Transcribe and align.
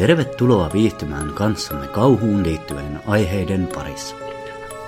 Tervetuloa 0.00 0.70
viihtymään 0.72 1.30
kanssamme 1.34 1.88
kauhuun 1.88 2.42
liittyvien 2.42 3.00
aiheiden 3.06 3.68
parissa. 3.74 4.16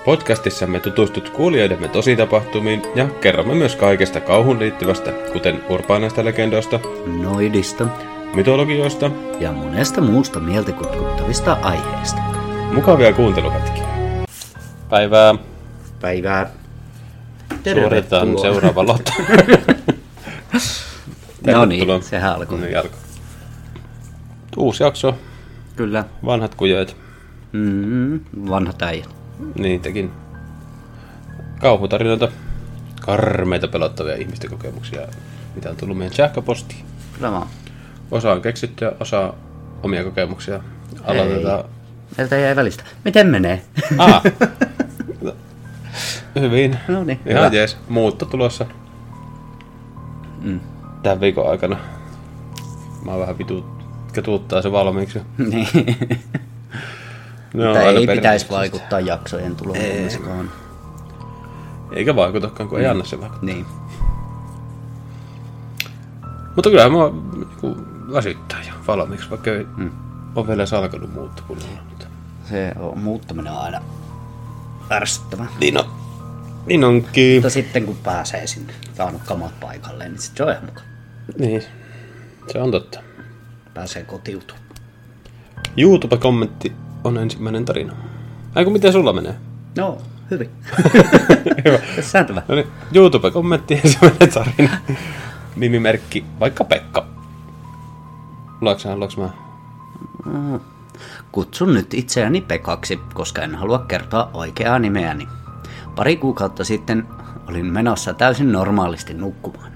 Podcastissamme 0.05 0.79
tutustut 0.79 1.29
kuulijoidemme 1.29 1.87
tositapahtumiin 1.87 2.81
ja 2.95 3.07
kerromme 3.07 3.55
myös 3.55 3.75
kaikesta 3.75 4.21
kauhun 4.21 4.59
liittyvästä, 4.59 5.11
kuten 5.33 5.63
urbaaneista 5.69 6.25
legendoista, 6.25 6.79
Noidista 7.05 7.87
mytologioista, 8.35 9.11
ja 9.39 9.51
monesta 9.51 10.01
muusta 10.01 10.39
mieltä 10.39 10.71
kutkuttavista 10.71 11.53
aiheista. 11.61 12.21
mukavia 12.71 13.13
kuunteluhetkiä. 13.13 13.83
Päivää 14.89 15.35
Päivää. 16.01 16.49
suoritetaan 17.73 18.39
seuraava 18.41 18.87
lotto. 18.87 19.11
No 21.45 21.51
Tervetuloa. 21.65 21.97
niin, 21.97 22.03
sehän 22.03 22.35
alkoi. 22.35 22.59
Niin 22.59 22.77
alkoi. 22.77 23.02
Uusi 24.57 24.83
jakso, 24.83 25.17
Kyllä. 25.75 26.05
vanhat 26.25 26.55
kujoit, 26.55 26.95
Mm, 27.51 28.19
vanhat 28.49 28.81
äijät. 28.81 29.09
niin 29.59 29.81
tekin. 29.81 30.11
Kauhutarinoita, 31.61 32.27
karmeita 33.01 33.67
pelottavia 33.67 34.15
ihmisten 34.15 34.49
kokemuksia, 34.49 35.01
mitä 35.55 35.69
on 35.69 35.75
tullut 35.75 35.97
meidän 35.97 36.15
sähköpostiin. 36.15 36.85
Kyllä 37.15 37.31
vaan. 37.31 37.47
Osa 38.11 38.31
on 38.31 38.41
keksittyä, 38.41 38.91
osa 38.99 39.33
omia 39.83 40.03
kokemuksia. 40.03 40.59
Aloitetaan. 41.03 41.63
Meiltä 42.17 42.35
jäi 42.37 42.55
välistä. 42.55 42.83
Miten 43.05 43.27
menee? 43.27 43.61
Ah. 43.97 44.23
Hyvin. 46.39 46.77
No 46.87 47.03
niin, 47.03 47.19
Ihan 47.25 47.45
hyvä. 47.45 47.55
jees. 47.55 47.77
Muutto 47.89 48.25
tulossa. 48.25 48.65
Mm. 50.41 50.59
Tämän 51.03 51.21
viikon 51.21 51.49
aikana. 51.49 51.77
Mä 53.05 53.11
oon 53.11 53.21
vähän 53.21 53.35
vitu, 54.13 54.21
ketuuttaa 54.21 54.61
se 54.61 54.71
valmiiksi. 54.71 55.19
niin. 55.37 55.67
No, 57.53 57.65
Mutta 57.65 57.81
ei 57.81 58.07
pitäisi 58.07 58.49
vaikuttaa 58.49 58.99
jaksojen 58.99 59.55
tuloon 59.55 59.77
kumminkaan. 59.79 60.51
Eikä 61.91 62.15
vaikutakaan, 62.15 62.69
kun 62.69 62.79
ei 62.79 62.87
anna 62.87 63.03
se 63.03 63.21
vaikuttaa. 63.21 63.45
Niin. 63.45 63.65
Mutta 66.55 66.69
kyllä 66.69 66.89
mä 66.89 66.97
niinku, 67.33 67.75
väsyttää 68.13 68.59
jo 68.67 68.73
valmiiksi, 68.87 69.29
vaikka 69.29 69.51
ei 69.51 69.67
mm. 69.77 69.91
ole 70.35 70.47
vielä 70.47 70.61
edes 70.61 70.73
alkanut 70.73 71.13
muuttaa 71.13 71.45
kunnolla. 71.47 71.81
Mutta... 71.89 72.05
Se 72.49 72.73
on, 72.79 72.99
muuttaminen 72.99 73.53
on 73.53 73.59
aina 73.59 73.81
ärsyttävää. 74.91 75.47
Niin 75.59 75.77
on. 75.79 75.85
Niin 76.65 76.83
onkin. 76.83 77.35
Mutta 77.35 77.49
sitten 77.49 77.85
kun 77.85 77.97
pääsee 78.03 78.47
sinne, 78.47 78.73
saanut 78.97 79.21
kamat 79.25 79.59
paikalleen, 79.59 80.11
niin 80.11 80.21
sit 80.21 80.37
se 80.37 80.43
on 80.43 80.51
ihan 80.51 80.65
mukava. 80.65 80.85
Niin. 81.37 81.63
Se 82.51 82.59
on 82.61 82.71
totta. 82.71 82.99
Pääsee 83.73 84.03
kotiutumaan. 84.03 84.65
YouTube-kommentti 85.77 86.73
on 87.03 87.17
ensimmäinen 87.17 87.65
tarina. 87.65 87.93
Aiku, 88.55 88.71
miten 88.71 88.93
sulla 88.93 89.13
menee? 89.13 89.35
No, 89.77 89.97
hyvin. 90.31 90.49
Hyvä. 91.65 91.79
Sääntävä. 92.11 92.41
No 92.47 92.55
niin, 92.55 92.67
YouTube-kommentti 92.93 93.73
ensimmäinen 93.83 94.29
tarina. 94.33 94.77
Nimimerkki 95.55 96.25
vaikka 96.39 96.63
Pekka. 96.63 97.05
Luoksa, 98.61 98.89
haluanko 98.89 99.21
mä? 99.21 99.29
Kutsun 101.31 101.73
nyt 101.73 101.93
itseäni 101.93 102.41
Pekaksi, 102.41 102.99
koska 103.13 103.41
en 103.41 103.55
halua 103.55 103.79
kertoa 103.79 104.29
oikeaa 104.33 104.79
nimeäni. 104.79 105.27
Pari 105.95 106.17
kuukautta 106.17 106.63
sitten 106.63 107.07
olin 107.49 107.65
menossa 107.65 108.13
täysin 108.13 108.51
normaalisti 108.51 109.13
nukkumaan. 109.13 109.72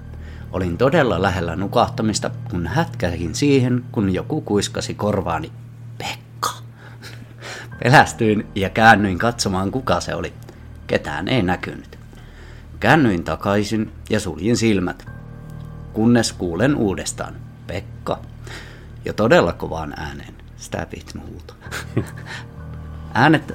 Olin 0.52 0.78
todella 0.78 1.22
lähellä 1.22 1.56
nukahtamista, 1.56 2.30
kun 2.50 2.66
hätkähin 2.66 3.34
siihen, 3.34 3.84
kun 3.92 4.14
joku 4.14 4.40
kuiskasi 4.40 4.94
korvaani 4.94 5.52
Pekka. 5.98 6.50
Pelästyin 7.82 8.46
ja 8.54 8.70
käännyin 8.70 9.18
katsomaan, 9.18 9.70
kuka 9.70 10.00
se 10.00 10.14
oli. 10.14 10.32
Ketään 10.86 11.28
ei 11.28 11.42
näkynyt. 11.42 11.98
Käännyin 12.80 13.24
takaisin 13.24 13.92
ja 14.10 14.20
suljin 14.20 14.56
silmät, 14.56 15.06
kunnes 15.92 16.32
kuulen 16.32 16.76
uudestaan 16.76 17.34
Pekka. 17.66 18.18
Jo 19.04 19.12
todella 19.12 19.52
kovaan 19.52 19.94
ääneen. 19.96 20.34
Sitä 20.56 20.86
vittu 20.96 21.18
huuta. 21.30 21.54
Äänet, 23.14 23.54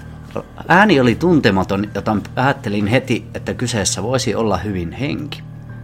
ääni 0.67 0.99
oli 0.99 1.15
tuntematon, 1.15 1.87
jota 1.95 2.17
ajattelin 2.35 2.87
heti, 2.87 3.25
että 3.33 3.53
kyseessä 3.53 4.03
voisi 4.03 4.35
olla 4.35 4.57
hyvin 4.57 4.91
henki. 4.91 5.43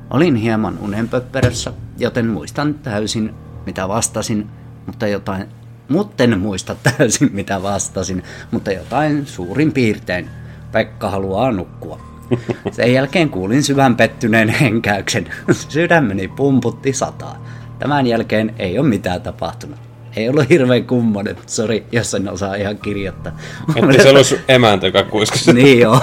Olin 0.10 0.36
hieman 0.36 0.80
unenpöpperössä, 0.82 1.74
joten 1.98 2.28
muistan 2.28 2.74
täysin, 2.74 3.34
mitä 3.66 3.88
vastasin, 3.88 4.48
mutta 4.86 5.08
jotain, 5.08 5.46
mutten 5.90 6.40
muista 6.40 6.76
täysin, 6.98 7.30
mitä 7.34 7.64
vastasin, 7.64 8.24
mutta 8.52 8.72
jotain 8.72 9.26
suurin 9.26 9.72
piirtein. 9.72 10.30
Pekka 10.72 11.10
haluaa 11.10 11.52
nukkua. 11.52 12.00
Sen 12.72 12.94
jälkeen 12.94 13.30
kuulin 13.30 13.64
syvän 13.64 13.96
pettyneen 13.96 14.50
henkäyksen. 14.50 15.28
Sydämeni 15.70 16.28
pumputti 16.28 16.94
sataa. 16.94 17.46
Tämän 17.80 18.08
jälkeen 18.08 18.56
ei 18.60 18.80
ole 18.80 18.88
mitään 18.88 19.22
tapahtunut. 19.22 19.80
Ei 20.16 20.30
ollut 20.30 20.50
hirveän 20.50 20.84
kummonen, 20.88 21.38
sori, 21.46 21.86
jos 21.92 22.14
en 22.14 22.30
osaa 22.30 22.56
ihan 22.56 22.78
kirjoittaa. 22.78 23.38
Että 23.76 24.04
se 24.04 24.10
olisi 24.10 24.40
emäntä, 24.48 24.86
joka 24.86 25.04
kuiskasi. 25.04 25.54
niin 25.54 25.80
joo. 25.80 26.02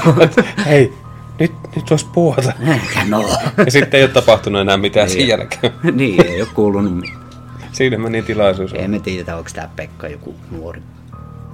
Hei, 0.67 0.93
nyt, 1.41 1.53
nyt 1.77 1.91
vois 1.91 2.05
puhata. 2.05 2.53
Eikä 2.73 3.05
no. 3.09 3.29
Ja 3.65 3.71
sitten 3.71 3.99
ei 3.99 4.05
ole 4.05 4.13
tapahtunut 4.13 4.61
enää 4.61 4.77
mitään 4.77 5.11
sen 5.11 5.29
jälkeen. 5.29 5.73
niin, 5.93 6.27
ei 6.27 6.41
ole 6.43 6.49
kuulunut 6.55 6.95
mitään. 6.97 7.27
Siinä 7.73 7.99
meni 7.99 8.23
tilaisuus. 8.23 8.73
Ei 8.73 8.89
me 8.89 8.99
tiedä, 8.99 9.37
onko 9.37 9.51
tämä 9.55 9.69
Pekka 9.77 10.09
joku 10.09 10.35
nuori 10.51 10.83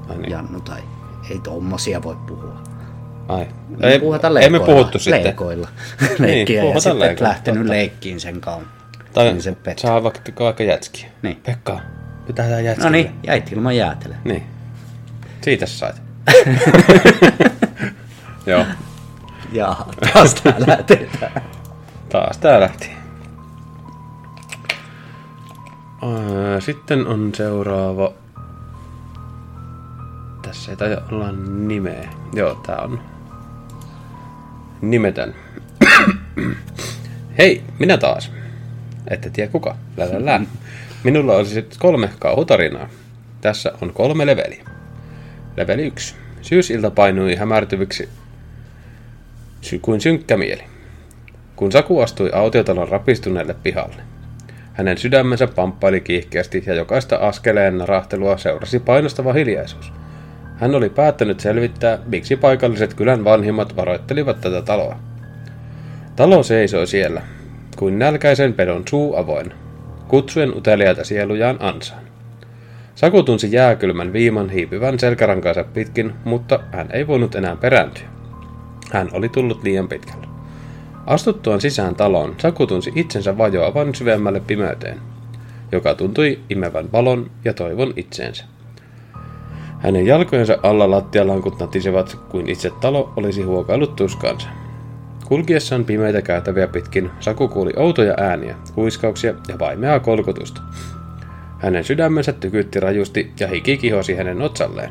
Ai, 0.09 0.17
niin. 0.19 0.31
Jannu 0.31 0.61
tai 0.61 0.81
ei 1.31 1.39
tommosia 1.39 2.03
voi 2.03 2.17
puhua. 2.27 2.63
Ai. 3.29 3.47
Me 3.69 3.87
Ei, 3.93 3.99
puhutaan 4.01 4.37
ei 4.37 4.51
me 4.51 4.59
leikoilla. 4.59 4.75
puhuttu 4.81 4.99
sitten. 4.99 5.25
Leikoilla. 5.25 5.69
Leikkiä 6.19 6.57
ja 6.57 6.63
puhutaan 6.63 6.83
sitten 6.83 6.99
leikoilla, 6.99 7.29
lähtenyt 7.29 7.61
totta. 7.63 7.73
leikkiin 7.73 8.21
sen 8.21 8.41
kaun. 8.41 8.63
Tai 9.13 9.25
Niin 9.25 9.43
se 9.43 9.53
Pekka. 9.53 9.83
saa 9.83 10.03
vaikka, 10.03 10.45
vaikka 10.45 10.63
jätskiä. 10.63 11.09
Niin. 11.23 11.41
Pekka, 11.47 11.81
pitää 12.27 12.49
tää 12.49 12.61
jätskiä. 12.61 12.85
No 12.85 12.91
niin, 12.91 13.11
jäit 13.27 13.53
ilman 13.53 13.77
jäätelö. 13.77 14.15
Niin. 14.25 14.43
Siitä 15.41 15.67
sä 15.67 15.79
sait. 15.79 15.97
Joo, 18.47 18.65
Ja 19.53 19.77
taas 20.13 20.35
tää 20.35 20.55
lähdetään. 20.67 21.43
taas 22.09 22.39
tää 22.39 22.61
lähti. 22.61 22.91
Sitten 26.61 27.07
on 27.07 27.33
seuraava. 27.35 28.13
Tässä 30.43 30.71
ei 30.71 30.77
taida 30.77 31.03
olla 31.13 31.33
nimeä. 31.67 32.09
Joo, 32.33 32.55
tää 32.55 32.77
on 32.77 33.01
nimetön. 34.81 35.35
Hei, 37.39 37.63
minä 37.79 37.99
taas. 37.99 38.33
Ette 39.11 39.31
tiedä 39.31 39.53
kuka. 39.53 39.77
Lä. 39.97 40.41
Minulla 41.05 41.33
olisi 41.33 41.55
nyt 41.55 41.77
kolme 41.79 42.11
kauhutarinaa. 42.19 42.89
Tässä 43.41 43.73
on 43.81 43.93
kolme 43.93 44.27
leveliä. 44.27 44.65
Leveli 45.57 45.87
1. 45.87 46.15
Syysilta 46.43 46.91
painui 46.91 47.35
hämärtyviksi 47.35 48.09
sy- 49.63 49.79
kuin 49.79 50.01
synkkä 50.01 50.37
mieli. 50.37 50.63
Kun 51.57 51.73
Saku 51.73 52.01
astui 52.01 52.31
autiotalon 52.33 52.89
rapistuneelle 52.89 53.55
pihalle. 53.63 54.03
Hänen 54.73 54.99
sydämensä 54.99 55.47
pamppaili 55.47 56.01
kiihkeästi 56.01 56.63
ja 56.67 56.75
jokaista 56.75 57.17
askeleen 57.17 57.79
narahtelua 57.79 58.39
seurasi 58.39 58.79
painostava 58.79 59.33
hiljaisuus. 59.33 59.93
Hän 60.57 60.75
oli 60.75 60.89
päättänyt 60.89 61.41
selvittää, 61.41 61.99
miksi 62.07 62.37
paikalliset 62.37 62.95
kylän 62.95 63.25
vanhimmat 63.25 63.77
varoittelivat 63.77 64.41
tätä 64.41 64.63
taloa. 64.63 64.99
Talo 66.17 66.43
seisoi 66.43 66.87
siellä, 66.87 67.23
kuin 67.77 67.99
nälkäisen 67.99 68.55
pedon 68.55 68.83
suu 68.89 69.17
avoin, 69.17 69.53
kutsuen 70.09 70.57
uteliaita 70.57 71.05
sielujaan 71.05 71.57
ansaan. 71.61 72.03
Saku 72.95 73.23
tunsi 73.23 73.53
jääkylmän 73.53 74.13
viiman 74.13 74.51
hiipivän 74.51 74.99
selkärankaansa 74.99 75.65
pitkin, 75.65 76.13
mutta 76.25 76.61
hän 76.73 76.89
ei 76.93 77.07
voinut 77.07 77.35
enää 77.35 77.57
perääntyä. 77.57 78.12
Hän 78.93 79.09
oli 79.13 79.29
tullut 79.29 79.63
liian 79.63 79.89
pitkälle. 79.89 80.27
Astuttuaan 81.07 81.61
sisään 81.61 81.95
taloon, 81.95 82.35
Saku 82.39 82.67
tunsi 82.67 82.93
itsensä 82.95 83.39
vajoavan 83.39 83.95
syvemmälle 83.95 84.41
pimeyteen, 84.41 85.01
joka 85.73 85.95
tuntui 85.95 86.41
imevän 86.51 86.93
valon 86.93 87.31
ja 87.45 87.55
toivon 87.55 87.93
itseensä. 87.97 88.45
Hänen 89.79 90.07
jalkojensa 90.07 90.59
alla 90.63 90.91
lattialankut 90.91 91.59
natisivat, 91.59 92.19
kuin 92.29 92.49
itse 92.49 92.71
talo 92.81 93.13
olisi 93.17 93.43
huokaillut 93.43 93.97
tuskaansa. 93.97 94.49
Kulkiessaan 95.29 95.85
pimeitä 95.85 96.23
käytäviä 96.23 96.69
pitkin, 96.69 97.11
Saku 97.21 97.49
kuuli 97.49 97.73
outoja 97.77 98.15
ääniä, 98.17 98.57
huiskauksia 98.77 99.35
ja 99.49 99.59
vaimeaa 99.59 100.01
kolkutusta. 100.01 100.63
Hänen 101.59 101.85
sydämensä 101.85 102.33
tykytti 102.33 102.81
rajusti 102.81 103.33
ja 103.41 103.49
hiki 103.49 103.77
kihosi 103.77 104.15
hänen 104.15 104.43
otsalleen. 104.43 104.91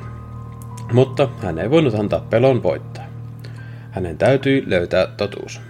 Mutta 0.93 1.29
hän 1.41 1.59
ei 1.59 1.69
voinut 1.69 1.95
antaa 1.95 2.25
pelon 2.29 2.63
voittaa. 2.63 3.00
Hänen 3.91 4.17
täytyi 4.17 4.63
löytää 4.67 5.07
totuus. 5.17 5.61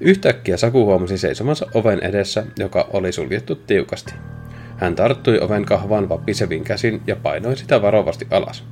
Yhtäkkiä 0.00 0.56
Saku 0.56 0.84
huomasi 0.84 1.18
seisomansa 1.18 1.66
oven 1.74 1.98
edessä, 2.02 2.46
joka 2.58 2.88
oli 2.92 3.12
suljettu 3.12 3.54
tiukasti. 3.54 4.14
Hän 4.76 4.94
tarttui 4.94 5.40
oven 5.40 5.64
kahvaan 5.64 6.08
vapisevin 6.08 6.64
käsin 6.64 7.02
ja 7.06 7.16
painoi 7.16 7.56
sitä 7.56 7.82
varovasti 7.82 8.26
alas. 8.30 8.64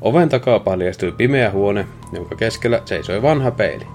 Oven 0.00 0.28
takaa 0.28 0.58
paljastui 0.58 1.12
pimeä 1.12 1.50
huone, 1.50 1.86
jonka 2.12 2.36
keskellä 2.36 2.82
seisoi 2.84 3.22
vanha 3.22 3.50
peili. 3.50 3.86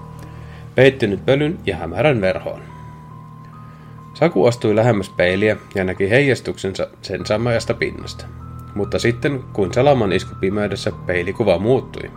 Peittynyt 0.74 1.26
pölyn 1.26 1.58
ja 1.66 1.76
hämärän 1.76 2.20
verhoon. 2.20 2.60
Saku 4.14 4.46
astui 4.46 4.76
lähemmäs 4.76 5.08
peiliä 5.08 5.56
ja 5.74 5.84
näki 5.84 6.10
heijastuksensa 6.10 6.88
sen 7.02 7.26
samajasta 7.26 7.74
pinnasta. 7.74 8.26
Mutta 8.74 8.98
sitten, 8.98 9.44
kuin 9.52 9.74
salaman 9.74 10.12
isku 10.12 10.34
pimeydessä, 10.40 10.92
peilikuva 11.06 11.58
muuttui. 11.58 12.10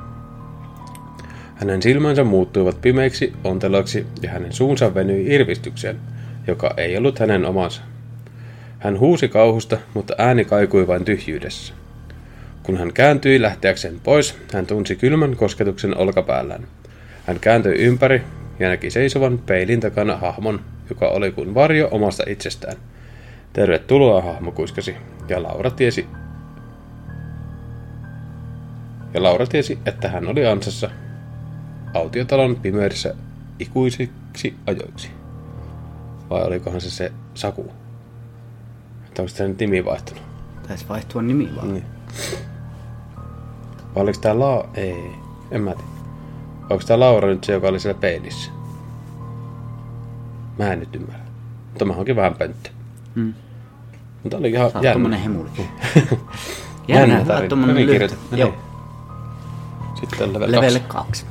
Hänen 1.60 1.82
silmänsä 1.82 2.24
muuttuivat 2.24 2.82
pimeiksi 2.82 3.34
onteloksi 3.44 4.08
ja 4.22 4.30
hänen 4.30 4.54
suunsa 4.54 4.96
venyi 4.96 5.36
irvistykseen, 5.36 6.00
joka 6.48 6.74
ei 6.78 6.98
ollut 6.98 7.20
hänen 7.20 7.46
omansa. 7.46 7.82
Hän 8.80 9.00
huusi 9.00 9.28
kauhusta, 9.28 9.78
mutta 9.94 10.14
ääni 10.18 10.46
kaikui 10.46 10.88
vain 10.88 11.06
tyhjyydessä. 11.06 11.74
Kun 12.64 12.78
hän 12.78 12.94
kääntyi 12.94 13.42
lähteäkseen 13.42 14.00
pois, 14.04 14.36
hän 14.54 14.66
tunsi 14.66 14.96
kylmän 14.96 15.36
kosketuksen 15.36 15.98
olkapäällään. 15.98 16.68
Hän 17.26 17.40
kääntyi 17.40 17.76
ympäri 17.76 18.22
ja 18.60 18.70
näki 18.70 18.90
seisovan 18.90 19.40
peilin 19.46 19.80
takana 19.80 20.18
hahmon, 20.18 20.62
joka 20.90 21.08
oli 21.08 21.32
kuin 21.32 21.56
varjo 21.56 21.88
omasta 21.92 22.24
itsestään. 22.28 22.78
Tervetuloa, 23.54 24.22
hahmo 24.22 24.52
kuiskasi, 24.52 24.96
ja 25.30 25.44
Laura 25.44 25.72
tiesi, 25.72 26.08
ja 29.14 29.24
Laura 29.24 29.46
tiesi, 29.46 29.80
että 29.86 30.10
hän 30.10 30.28
oli 30.28 30.46
ansassa 30.46 30.90
autiotalon 31.94 32.56
pimeydessä 32.56 33.16
ikuisiksi 33.60 34.56
ajoiksi. 34.68 35.10
Vai 36.30 36.44
olikohan 36.44 36.82
se 36.82 36.90
se 36.90 37.12
Saku? 37.34 37.72
Että 39.08 39.22
onko 39.22 39.34
tämä 39.38 39.50
nimi 39.60 39.86
vaihtunut? 39.86 40.24
Taisi 40.68 40.86
vaihtua 40.90 41.22
nimi 41.22 41.56
vaan. 41.56 41.74
Niin. 41.74 41.86
Vai 43.96 44.04
oliko 44.04 44.20
tää 44.22 44.40
La... 44.40 44.70
Ei, 44.74 45.12
en 45.52 45.62
mä 45.62 45.72
tiedä. 45.72 45.90
Onko 46.70 46.84
tää 46.88 47.00
Laura 47.00 47.28
nyt 47.28 47.44
se, 47.44 47.54
joka 47.54 47.68
oli 47.68 47.80
siellä 47.80 48.00
peilissä? 48.00 48.52
Mä 50.60 50.74
en 50.74 50.80
nyt 50.80 50.96
ymmärrä. 50.96 51.26
Mutta 51.70 51.86
mä 51.86 51.94
onkin 51.94 52.16
vähän 52.16 52.36
pönttö. 52.36 52.70
Mm. 53.16 53.34
Mutta 54.24 54.38
oli 54.38 54.52
ihan 54.52 54.72
Sä 54.72 54.78
jännä. 54.80 54.94
tommonen 54.94 55.20
hemuli. 55.20 55.50
Jännä 56.88 57.16
Jännä, 57.16 57.26
tarina. 57.26 57.56
Hyvin 57.56 57.76
lyhyt. 57.76 57.92
kirjoitettu. 57.92 58.26
No 58.32 58.38
Joo. 58.38 58.50
niin. 58.50 58.60
Sitten 60.00 60.34
level, 60.34 60.62
kaksi. 60.62 60.84
kaksi. 60.88 61.26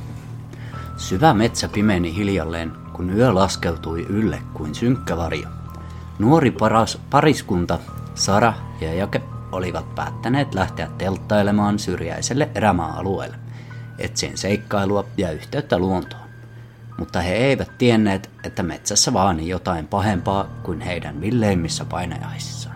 Syvä 0.99 1.33
metsä 1.33 1.67
pimeni 1.67 2.15
hiljalleen, 2.15 2.71
kun 2.93 3.09
yö 3.17 3.35
laskeutui 3.35 4.05
ylle 4.09 4.41
kuin 4.53 4.75
synkkä 4.75 5.17
varjo. 5.17 5.49
Nuori 6.19 6.51
paras, 6.51 6.99
pariskunta, 7.09 7.79
Sara 8.15 8.53
ja 8.81 8.93
Jake, 8.93 9.21
olivat 9.51 9.95
päättäneet 9.95 10.53
lähteä 10.53 10.87
telttailemaan 10.97 11.79
syrjäiselle 11.79 12.49
erämaa-alueelle, 12.55 13.37
etsien 13.97 14.37
seikkailua 14.37 15.05
ja 15.17 15.31
yhteyttä 15.31 15.79
luontoon. 15.79 16.29
Mutta 16.97 17.21
he 17.21 17.33
eivät 17.33 17.77
tienneet, 17.77 18.29
että 18.43 18.63
metsässä 18.63 19.13
vaani 19.13 19.47
jotain 19.47 19.87
pahempaa 19.87 20.45
kuin 20.63 20.81
heidän 20.81 21.21
villeimmissä 21.21 21.85
painajaisissaan. 21.85 22.75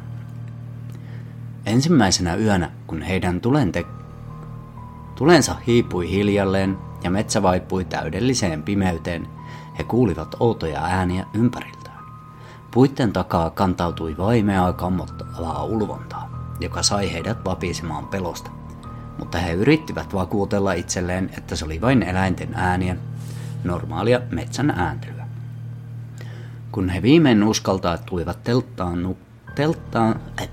Ensimmäisenä 1.66 2.36
yönä, 2.36 2.72
kun 2.88 3.02
heidän 3.02 3.42
tulente- 3.42 3.86
Tulensa 5.16 5.56
hiipui 5.68 6.10
hiljalleen 6.10 6.78
ja 7.04 7.10
metsä 7.10 7.42
vaipui 7.42 7.86
täydelliseen 7.86 8.64
pimeyteen. 8.64 9.28
He 9.78 9.84
kuulivat 9.84 10.36
outoja 10.40 10.84
ääniä 10.84 11.26
ympäriltään. 11.34 12.04
Puitten 12.72 13.14
takaa 13.14 13.50
kantautui 13.50 14.18
vaimeaa 14.18 14.74
kammottavaa 14.74 15.64
ulvontaa, 15.64 16.56
joka 16.60 16.84
sai 16.84 17.14
heidät 17.14 17.46
vapisemaan 17.46 18.08
pelosta. 18.08 18.52
Mutta 19.20 19.38
he 19.38 19.54
yrittivät 19.54 20.14
vakuutella 20.14 20.74
itselleen, 20.74 21.30
että 21.38 21.56
se 21.56 21.66
oli 21.66 21.82
vain 21.82 22.04
eläinten 22.04 22.50
ääniä, 22.54 22.96
normaalia 23.64 24.22
metsän 24.32 24.70
ääntelyä. 24.70 25.28
Kun 26.72 26.90
he 26.90 27.02
viimein 27.02 27.44
uskaltautuivat 27.44 28.44
telttaan, 28.44 29.04
nu, 29.04 29.18
telttaan, 29.56 30.20
äh, 30.42 30.48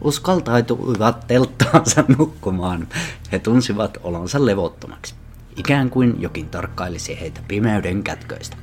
uskaltautuivat 0.00 1.26
telttaansa 1.26 2.04
nukkumaan, 2.18 2.88
he 3.32 3.38
tunsivat 3.38 3.98
olonsa 4.02 4.46
levottomaksi, 4.46 5.14
ikään 5.58 5.90
kuin 5.90 6.20
jokin 6.20 6.48
tarkkailisi 6.48 7.20
heitä 7.20 7.40
pimeyden 7.48 8.02
kätköistä. 8.02 8.56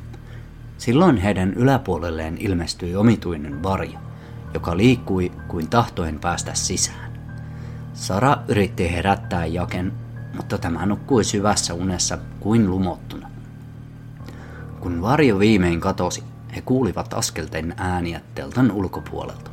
Silloin 0.77 1.17
heidän 1.17 1.53
yläpuolelleen 1.53 2.37
ilmestyi 2.39 2.95
omituinen 2.95 3.63
varjo, 3.63 3.99
joka 4.53 4.77
liikkui 4.77 5.31
kuin 5.47 5.69
tahtoen 5.69 6.19
päästä 6.19 6.53
sisään. 6.53 7.11
Sara 7.93 8.37
yritti 8.47 8.91
herättää 8.91 9.45
Jaken, 9.45 9.93
mutta 10.35 10.57
tämä 10.57 10.85
nukkui 10.85 11.23
syvässä 11.23 11.73
unessa 11.73 12.17
kuin 12.39 12.69
lumottuna. 12.69 13.29
Kun 14.79 15.01
varjo 15.01 15.39
viimein 15.39 15.81
katosi, 15.81 16.23
he 16.55 16.61
kuulivat 16.61 17.13
askelten 17.13 17.73
ääniä 17.77 18.21
teltan 18.35 18.71
ulkopuolelta. 18.71 19.51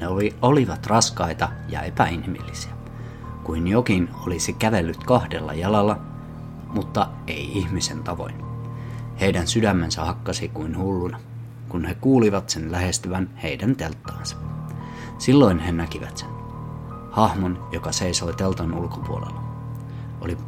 Ne 0.00 0.08
oli, 0.08 0.34
olivat 0.42 0.86
raskaita 0.86 1.48
ja 1.68 1.82
epäinhimillisiä, 1.82 2.72
kuin 3.44 3.68
jokin 3.68 4.08
olisi 4.26 4.52
kävellyt 4.52 5.04
kahdella 5.04 5.54
jalalla, 5.54 6.11
mutta 6.74 7.08
ei 7.26 7.58
ihmisen 7.58 8.02
tavoin. 8.02 8.34
Heidän 9.20 9.46
sydämensä 9.46 10.04
hakkasi 10.04 10.48
kuin 10.48 10.78
hulluna, 10.78 11.20
kun 11.68 11.84
he 11.84 11.94
kuulivat 11.94 12.50
sen 12.50 12.72
lähestyvän 12.72 13.30
heidän 13.42 13.76
telttaansa. 13.76 14.36
Silloin 15.18 15.58
he 15.58 15.72
näkivät 15.72 16.16
sen. 16.16 16.28
Hahmon, 17.10 17.68
joka 17.72 17.92
seisoi 17.92 18.34
teltan 18.34 18.74
ulkopuolella. 18.74 19.42
Oli 20.20 20.38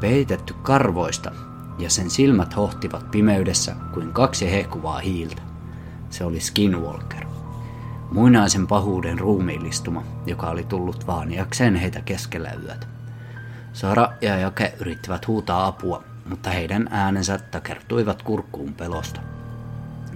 peitetty 0.00 0.54
karvoista 0.62 1.32
ja 1.78 1.90
sen 1.90 2.10
silmät 2.10 2.56
hohtivat 2.56 3.10
pimeydessä 3.10 3.76
kuin 3.94 4.12
kaksi 4.12 4.50
hehkuvaa 4.50 4.98
hiiltä. 4.98 5.42
Se 6.10 6.24
oli 6.24 6.40
Skinwalker. 6.40 7.26
Muinaisen 8.12 8.66
pahuuden 8.66 9.18
ruumiillistuma, 9.18 10.02
joka 10.26 10.50
oli 10.50 10.64
tullut 10.64 11.06
vaaniakseen 11.06 11.76
heitä 11.76 12.00
keskellä 12.00 12.52
yötä. 12.52 12.95
Sara 13.76 14.08
ja 14.20 14.38
Jake 14.38 14.74
yrittivät 14.80 15.26
huutaa 15.26 15.66
apua, 15.66 16.02
mutta 16.28 16.50
heidän 16.50 16.88
äänensä 16.90 17.38
takertuivat 17.38 18.22
kurkkuun 18.22 18.74
pelosta. 18.74 19.20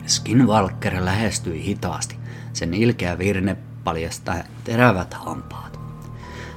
Skinwalker 0.07 1.05
lähestyi 1.05 1.65
hitaasti. 1.65 2.19
Sen 2.53 2.75
ilkeä 2.75 3.19
virne 3.19 3.57
paljastaa 3.85 4.37
terävät 4.65 5.15
hampaat. 5.15 5.81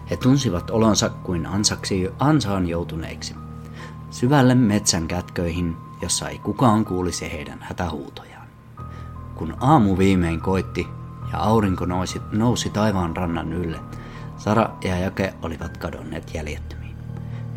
He 0.09 0.17
tunsivat 0.17 0.69
olonsa 0.69 1.09
kuin 1.09 1.45
ansaksi, 1.45 2.09
ansaan 2.19 2.67
joutuneiksi. 2.67 3.35
Syvälle 4.11 4.55
metsän 4.55 5.07
kätköihin, 5.07 5.77
jossa 6.01 6.29
ei 6.29 6.39
kukaan 6.39 6.85
kuulisi 6.85 7.31
heidän 7.31 7.59
hätähuutojaan. 7.61 8.47
Kun 9.35 9.57
aamu 9.59 9.97
viimein 9.97 10.41
koitti 10.41 10.87
ja 11.31 11.39
aurinko 11.39 11.85
nousi, 11.85 12.21
nousi 12.31 12.69
taivaan 12.69 13.17
rannan 13.17 13.53
ylle, 13.53 13.79
Sara 14.37 14.69
ja 14.83 14.97
Jake 14.97 15.33
olivat 15.41 15.77
kadonneet 15.77 16.33
jäljettömiin. 16.33 16.82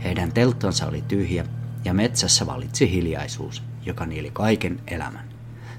Heidän 0.04 0.32
telttonsa 0.32 0.86
oli 0.86 1.04
tyhjä 1.08 1.44
ja 1.84 1.94
metsässä 1.94 2.46
valitsi 2.46 2.90
hiljaisuus, 2.90 3.62
joka 3.86 4.06
nieli 4.06 4.30
kaiken 4.32 4.80
elämän. 4.86 5.24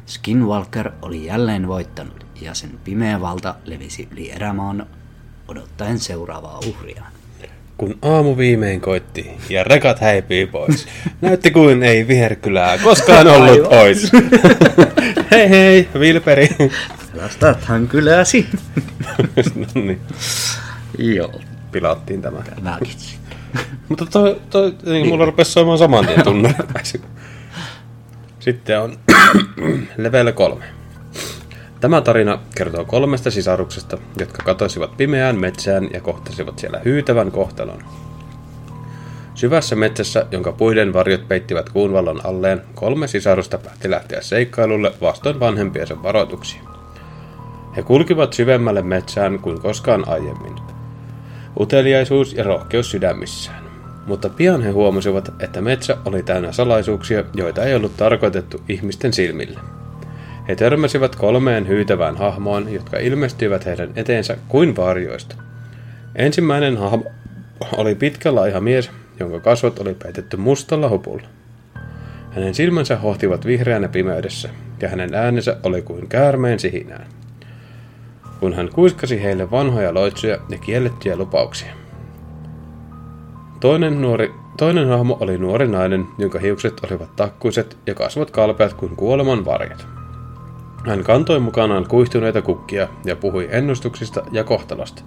Skinwalker 0.05 0.91
oli 1.01 1.25
jälleen 1.25 1.67
voittanut 1.67 2.25
ja 2.41 2.53
sen 2.53 2.71
pimeä 2.83 3.21
valta 3.21 3.55
levisi 3.65 4.07
yli 4.11 4.31
erämaan 4.31 4.87
odottaen 5.47 5.99
seuraavaa 5.99 6.59
uhriaan. 6.67 7.11
Kun 7.77 7.97
aamu 8.01 8.37
viimein 8.37 8.81
koitti 8.81 9.31
ja 9.49 9.63
rekat 9.63 9.99
häipyi 9.99 10.45
pois, 10.47 10.87
näytti 11.21 11.51
kuin 11.51 11.83
ei 11.83 12.07
viherkylää 12.07 12.77
koskaan 12.77 13.27
ollut 13.27 13.69
pois. 13.69 14.11
hei 15.31 15.49
hei, 15.49 15.89
Vilperi. 15.99 16.49
Pelastathan 17.13 17.87
kyläsi. 17.87 18.47
no 19.55 19.81
niin, 19.81 20.01
Joo, 20.97 21.41
pilattiin 21.71 22.21
tämä. 22.21 22.43
mäkin. 22.61 22.95
Mutta 23.89 24.05
toi, 24.05 24.41
toi 24.49 24.75
niin, 24.85 25.07
mulla 25.07 25.25
rupesi 25.25 25.51
soimaan 25.51 25.77
saman 25.77 26.05
tien 26.05 26.55
pääsi. 26.73 27.01
Sitten 28.39 28.81
on 28.81 28.97
level 29.97 30.31
3. 30.31 30.65
Tämä 31.79 32.01
tarina 32.01 32.39
kertoo 32.55 32.85
kolmesta 32.85 33.31
sisaruksesta, 33.31 33.97
jotka 34.19 34.43
katosivat 34.43 34.97
pimeään 34.97 35.39
metsään 35.39 35.89
ja 35.93 36.01
kohtasivat 36.01 36.59
siellä 36.59 36.81
hyytävän 36.85 37.31
kohtalon. 37.31 37.83
Syvässä 39.35 39.75
metsässä, 39.75 40.25
jonka 40.31 40.51
puiden 40.51 40.93
varjot 40.93 41.27
peittivät 41.27 41.69
kuun 41.69 41.93
vallon 41.93 42.25
alleen, 42.25 42.61
kolme 42.75 43.07
sisarusta 43.07 43.57
päätti 43.57 43.89
lähteä 43.89 44.21
seikkailulle 44.21 44.93
vastoin 45.01 45.39
vanhempiensa 45.39 46.03
varoituksia. 46.03 46.61
He 47.75 47.83
kulkivat 47.83 48.33
syvemmälle 48.33 48.81
metsään 48.81 49.39
kuin 49.39 49.61
koskaan 49.61 50.07
aiemmin. 50.07 50.76
Uteliaisuus 51.59 52.33
ja 52.33 52.43
rohkeus 52.43 52.91
sydämissään. 52.91 53.63
Mutta 54.07 54.29
pian 54.29 54.61
he 54.61 54.69
huomasivat, 54.69 55.31
että 55.39 55.61
metsä 55.61 55.97
oli 56.05 56.23
täynnä 56.23 56.51
salaisuuksia, 56.51 57.23
joita 57.33 57.63
ei 57.63 57.75
ollut 57.75 57.97
tarkoitettu 57.97 58.61
ihmisten 58.69 59.13
silmille. 59.13 59.59
He 60.47 60.55
törmäsivät 60.55 61.15
kolmeen 61.15 61.67
hyytävään 61.67 62.17
hahmoon, 62.17 62.73
jotka 62.73 62.97
ilmestyivät 62.97 63.65
heidän 63.65 63.89
eteensä 63.95 64.37
kuin 64.47 64.75
varjoista. 64.75 65.35
Ensimmäinen 66.15 66.77
hahmo 66.77 67.05
oli 67.77 67.95
pitkä 67.95 68.35
laiha 68.35 68.61
mies, 68.61 68.91
jonka 69.19 69.39
kasvot 69.39 69.79
oli 69.79 69.93
peitetty 69.93 70.37
mustalla 70.37 70.89
hupulla. 70.89 71.27
Hänen 72.31 72.55
silmänsä 72.55 72.95
hohtivat 72.95 73.45
vihreänä 73.45 73.87
pimeydessä, 73.87 74.49
ja 74.81 74.89
hänen 74.89 75.13
äänensä 75.13 75.57
oli 75.63 75.81
kuin 75.81 76.07
käärmeen 76.07 76.59
sihinään. 76.59 77.16
Kun 78.39 78.53
hän 78.53 78.69
kuiskasi 78.73 79.23
heille 79.23 79.51
vanhoja 79.51 79.93
loitsuja 79.93 80.37
ja 80.49 80.57
kiellettyjä 80.57 81.17
lupauksia. 81.17 81.73
Toinen, 83.59 84.01
nuori, 84.01 84.33
toinen 84.57 84.87
hahmo 84.87 85.17
oli 85.19 85.37
nuori 85.37 85.67
nainen, 85.67 86.07
jonka 86.17 86.39
hiukset 86.39 86.73
olivat 86.85 87.15
takkuiset 87.15 87.77
ja 87.85 87.95
kasvot 87.95 88.31
kalpeat 88.31 88.73
kuin 88.73 88.95
kuoleman 88.95 89.45
varjat. 89.45 89.87
Hän 90.87 91.03
kantoi 91.03 91.39
mukanaan 91.39 91.87
kuihtuneita 91.87 92.41
kukkia 92.41 92.87
ja 93.05 93.15
puhui 93.15 93.47
ennustuksista 93.51 94.23
ja 94.31 94.43
kohtalosta, 94.43 95.01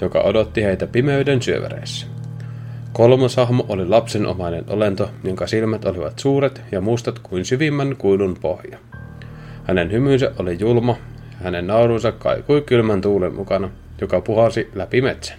joka 0.00 0.20
odotti 0.20 0.62
heitä 0.64 0.86
pimeyden 0.86 1.42
syövereissä. 1.42 2.06
Kolmas 2.92 3.36
hahmo 3.36 3.66
oli 3.68 3.88
lapsenomainen 3.88 4.64
olento, 4.68 5.10
jonka 5.24 5.46
silmät 5.46 5.84
olivat 5.84 6.18
suuret 6.18 6.62
ja 6.72 6.80
mustat 6.80 7.18
kuin 7.18 7.44
syvimmän 7.44 7.96
kuilun 7.96 8.36
pohja. 8.40 8.78
Hänen 9.64 9.92
hymynsä 9.92 10.32
oli 10.38 10.56
julma, 10.60 10.96
hänen 11.42 11.66
naurunsa 11.66 12.12
kaikui 12.12 12.62
kylmän 12.62 13.00
tuulen 13.00 13.34
mukana, 13.34 13.70
joka 14.00 14.20
puhalsi 14.20 14.70
läpi 14.74 15.00
metsän. 15.00 15.38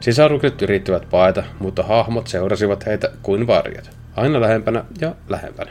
Sisarukset 0.00 0.62
yrittivät 0.62 1.06
paeta, 1.10 1.42
mutta 1.58 1.82
hahmot 1.82 2.26
seurasivat 2.26 2.86
heitä 2.86 3.10
kuin 3.22 3.46
varjat, 3.46 3.90
aina 4.16 4.40
lähempänä 4.40 4.84
ja 5.00 5.14
lähempänä. 5.28 5.70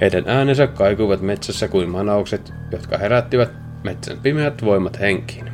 Heidän 0.00 0.24
äänensä 0.26 0.66
kaikuivat 0.66 1.20
metsässä 1.20 1.68
kuin 1.68 1.88
manaukset, 1.88 2.52
jotka 2.72 2.98
herättivät 2.98 3.50
metsän 3.84 4.18
pimeät 4.22 4.64
voimat 4.64 5.00
henkiin. 5.00 5.50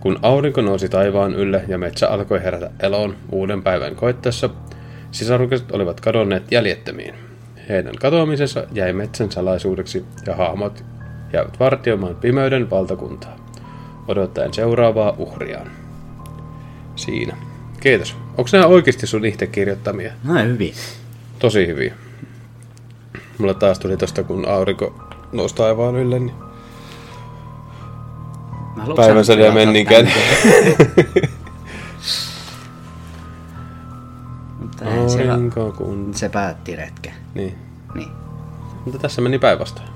Kun 0.00 0.18
aurinko 0.22 0.60
nousi 0.60 0.88
taivaan 0.88 1.34
ylle 1.34 1.64
ja 1.68 1.78
metsä 1.78 2.08
alkoi 2.08 2.42
herätä 2.42 2.70
eloon 2.80 3.16
uuden 3.32 3.62
päivän 3.62 3.96
koittaessa, 3.96 4.50
sisarukset 5.10 5.72
olivat 5.72 6.00
kadonneet 6.00 6.52
jäljettömiin. 6.52 7.14
Heidän 7.68 7.94
katoamisensa 7.96 8.66
jäi 8.72 8.92
metsän 8.92 9.32
salaisuudeksi 9.32 10.04
ja 10.26 10.34
hahmot 10.36 10.84
jäivät 11.32 11.60
vartioimaan 11.60 12.16
pimeyden 12.16 12.70
valtakuntaa, 12.70 13.36
odottaen 14.08 14.54
seuraavaa 14.54 15.14
uhriaan. 15.18 15.70
Siinä. 16.96 17.36
Kiitos. 17.80 18.16
Onko 18.28 18.50
nämä 18.52 18.66
oikeasti 18.66 19.06
sun 19.06 19.24
itse 19.24 19.46
kirjoittamia? 19.46 20.12
No 20.24 20.34
hyvin. 20.44 20.74
Tosi 21.38 21.66
hyviä. 21.66 21.94
Mulla 23.38 23.54
taas 23.54 23.78
tuli 23.78 23.96
tosta, 23.96 24.22
kun 24.22 24.48
aurinko 24.48 24.94
nousi 25.32 25.54
taivaan 25.54 25.96
ylle, 25.96 26.18
niin 26.18 26.34
päivän 28.96 29.24
säde 29.24 29.50
menninkään. 29.50 30.12
Mutta 34.60 34.84
Aurinko 34.84 35.72
kun... 35.72 36.14
se 36.14 36.28
päätti 36.28 36.76
retke. 36.76 37.12
Niin. 37.34 37.58
Niin. 37.94 38.08
Mutta 38.84 38.98
tässä 38.98 39.22
meni 39.22 39.38
päinvastoin. 39.38 39.88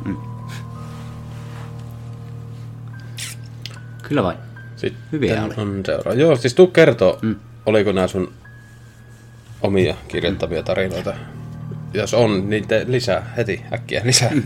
Kyllä 4.09 4.23
vain. 4.23 4.39
Sitten 4.77 5.03
Hyviä 5.13 5.45
oli. 5.45 5.55
on 5.57 5.83
seuraava. 5.87 6.21
Joo, 6.21 6.37
siis 6.37 6.55
tuu 6.55 6.67
kertoo, 6.67 7.19
Mm. 7.23 7.37
oliko 7.67 7.93
nämä 7.93 8.07
sun 8.07 8.33
omia 9.63 9.95
kirjoittavia 10.09 10.63
tarinoita. 10.63 11.13
Jos 11.95 12.15
on, 12.15 12.51
niin 12.51 12.69
te 12.69 12.85
lisää 12.89 13.33
heti, 13.37 13.63
äkkiä 13.73 14.01
lisää. 14.05 14.31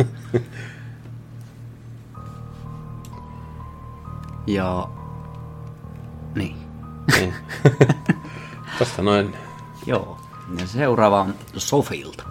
Ja... 4.47 4.89
Niin. 6.35 6.57
niin. 7.19 7.35
Tosta 8.79 9.03
noin. 9.03 9.35
Joo. 9.87 10.19
Ja 10.61 10.67
seuraava 10.67 11.21
on 11.21 11.35
Sofilta. 11.57 12.23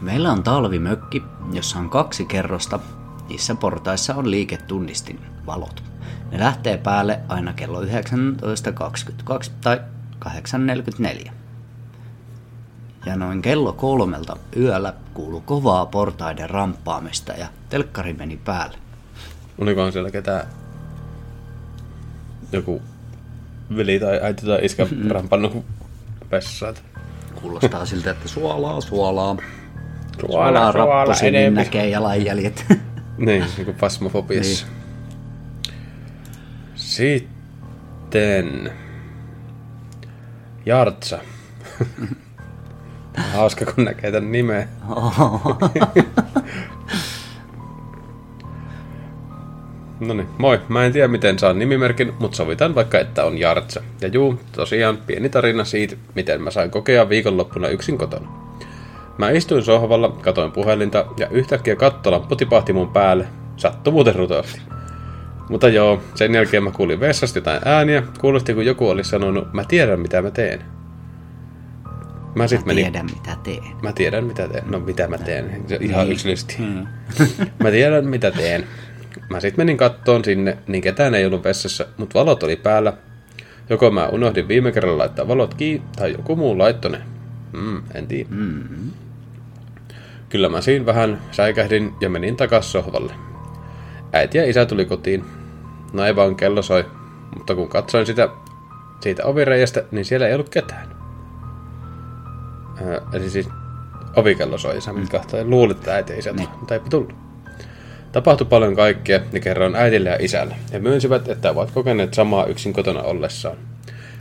Meillä 0.00 0.32
on 0.32 0.42
talvimökki, 0.42 1.22
jossa 1.52 1.78
on 1.78 1.90
kaksi 1.90 2.24
kerrosta. 2.24 2.80
Niissä 3.28 3.54
portaissa 3.54 4.14
on 4.14 4.30
liiketunnistin 4.30 5.20
valot. 5.46 5.82
Ne 6.32 6.38
lähtee 6.38 6.76
päälle 6.76 7.20
aina 7.28 7.52
kello 7.52 7.82
19.22 7.82 7.88
tai 9.60 9.80
8.44. 10.24 11.30
Ja 13.06 13.16
noin 13.16 13.42
kello 13.42 13.72
kolmelta 13.72 14.36
yöllä 14.56 14.92
kuuluu 15.14 15.40
kovaa 15.40 15.86
portaiden 15.86 16.50
ramppaamista 16.50 17.32
ja 17.32 17.46
telkkari 17.68 18.12
meni 18.12 18.36
päälle. 18.36 18.78
Olikohan 19.58 19.92
siellä 19.92 20.10
ketään 20.10 20.46
joku 22.52 22.82
veli 23.76 24.00
tai 24.00 24.20
äiti 24.22 24.46
tai 24.46 24.58
iskä 24.64 24.86
rampannut 25.10 25.64
vessaan? 26.30 26.74
Kuulostaa 27.42 27.86
siltä, 27.86 28.10
että 28.10 28.28
suolaa, 28.28 28.80
suolaa. 28.80 29.36
Suolaa, 30.20 30.46
Suolaa 30.48 30.72
suolaa 30.72 31.04
rappusi, 31.04 31.26
enempi. 31.26 31.60
näkee 31.60 31.88
jalanjäljet. 31.88 32.64
Niin, 33.18 33.44
niin 33.56 33.64
kuin 33.64 33.76
fasmofobiassa. 33.76 34.66
Niin. 34.66 34.84
Sitten... 36.74 38.72
Jartsa. 40.66 41.18
Hauska, 43.32 43.64
kun 43.64 43.84
näkee 43.84 44.12
tämän 44.12 44.32
nimeä. 44.32 44.68
No 50.00 50.14
niin, 50.14 50.28
moi. 50.38 50.60
Mä 50.68 50.84
en 50.84 50.92
tiedä 50.92 51.08
miten 51.08 51.38
saan 51.38 51.58
nimimerkin, 51.58 52.12
mutta 52.18 52.36
sovitan 52.36 52.74
vaikka, 52.74 52.98
että 52.98 53.24
on 53.24 53.38
Jartsa. 53.38 53.82
Ja 54.00 54.08
juu, 54.08 54.40
tosiaan 54.52 54.96
pieni 54.96 55.28
tarina 55.28 55.64
siitä, 55.64 55.96
miten 56.14 56.42
mä 56.42 56.50
sain 56.50 56.70
kokea 56.70 57.08
viikonloppuna 57.08 57.68
yksin 57.68 57.98
kotona. 57.98 58.43
Mä 59.18 59.30
istuin 59.30 59.62
sohvalla, 59.62 60.08
katoin 60.08 60.52
puhelinta 60.52 61.04
ja 61.16 61.28
yhtäkkiä 61.28 61.76
kattolamppu 61.76 62.36
tipahti 62.36 62.72
mun 62.72 62.88
päälle. 62.88 63.26
Sattui 63.56 63.92
muuten 63.92 64.14
rutosti. 64.14 64.60
Mutta 65.48 65.68
joo, 65.68 66.02
sen 66.14 66.34
jälkeen 66.34 66.64
mä 66.64 66.70
kuulin 66.70 67.00
vessasta 67.00 67.38
jotain 67.38 67.60
ääniä, 67.64 68.02
kuulosti 68.20 68.54
kun 68.54 68.66
joku 68.66 68.88
oli 68.88 69.04
sanonut, 69.04 69.52
mä 69.52 69.64
tiedän 69.64 70.00
mitä 70.00 70.22
mä 70.22 70.30
teen. 70.30 70.60
Mä 72.34 72.46
sit 72.48 72.60
Mä 72.60 72.66
menin, 72.66 72.84
tiedän 72.84 73.06
mitä 73.06 73.36
teen. 73.42 73.62
mä 73.82 73.92
tiedän 73.92 74.24
mitä 74.24 74.48
teen, 74.48 74.64
no 74.70 74.80
mitä 74.80 75.08
mä 75.08 75.18
teen, 75.18 75.64
Se 75.66 75.78
ihan 75.80 76.04
Niin. 76.04 76.12
yksilöllisesti. 76.12 76.56
Hmm. 76.58 76.86
Mä 77.62 77.70
tiedän 77.70 78.06
mitä 78.06 78.30
teen. 78.30 78.64
Mä 79.30 79.40
sit 79.40 79.56
menin 79.56 79.76
kattoon 79.76 80.24
sinne, 80.24 80.58
niin 80.66 80.82
ketään 80.82 81.14
ei 81.14 81.26
ollut 81.26 81.44
vessassa, 81.44 81.86
mutta 81.96 82.18
valot 82.18 82.42
oli 82.42 82.56
päällä. 82.56 82.92
Joko 83.70 83.90
mä 83.90 84.06
unohdin 84.08 84.48
viime 84.48 84.72
kerralla 84.72 84.98
laittaa 84.98 85.28
valot 85.28 85.54
kiinni, 85.54 85.86
tai 85.96 86.12
joku 86.12 86.36
muu 86.36 86.58
laittoi 86.58 86.90
ne. 86.90 87.00
Mm, 87.52 87.82
en 87.94 88.06
tiedä. 88.06 88.28
Mm. 88.30 88.90
Kyllä 90.34 90.48
mä 90.48 90.60
siinä 90.60 90.86
vähän 90.86 91.22
säikähdin 91.30 91.94
ja 92.00 92.10
menin 92.10 92.36
takas 92.36 92.72
sohvalle. 92.72 93.12
Äiti 94.12 94.38
ja 94.38 94.50
isä 94.50 94.66
tuli 94.66 94.84
kotiin. 94.84 95.24
No 95.92 96.04
ei 96.04 96.16
vaan 96.16 96.36
kello 96.36 96.62
soi, 96.62 96.84
mutta 97.36 97.54
kun 97.54 97.68
katsoin 97.68 98.06
sitä 98.06 98.28
siitä 99.00 99.24
ovireijästä, 99.24 99.84
niin 99.90 100.04
siellä 100.04 100.28
ei 100.28 100.34
ollut 100.34 100.48
ketään. 100.48 100.96
Ää, 102.86 103.00
eli 103.12 103.30
siis 103.30 103.48
ovikello 104.16 104.58
soi, 104.58 104.76
isä 104.76 104.92
mm. 104.92 105.08
kahtoi. 105.08 105.44
Luulit, 105.44 105.76
että 105.76 105.94
äiti 105.94 106.12
ja 106.12 106.18
isä 106.18 106.34
tuli, 106.34 106.48
mutta 106.58 106.74
eipä 106.74 106.86
tullut. 106.90 107.14
Tapahtui 108.12 108.46
paljon 108.46 108.76
kaikkea 108.76 109.20
ja 109.32 109.40
kerroin 109.40 109.76
äidille 109.76 110.08
ja 110.10 110.16
isälle. 110.20 110.56
He 110.72 110.78
myönsivät, 110.78 111.28
että 111.28 111.50
ovat 111.50 111.70
kokeneet 111.70 112.14
samaa 112.14 112.46
yksin 112.46 112.72
kotona 112.72 113.02
ollessaan. 113.02 113.56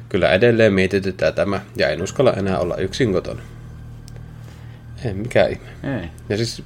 Kyllä 0.10 0.32
edelleen 0.32 0.74
mietityttää 0.74 1.32
tämä 1.32 1.62
ja 1.76 1.90
en 1.90 2.02
uskalla 2.02 2.34
enää 2.34 2.60
olla 2.60 2.76
yksin 2.76 3.14
kotona. 3.14 3.42
Ei 5.06 5.14
mikä 5.14 5.46
ihme. 5.46 5.98
Ei. 6.02 6.10
Ja 6.30 6.38
siis 6.38 6.64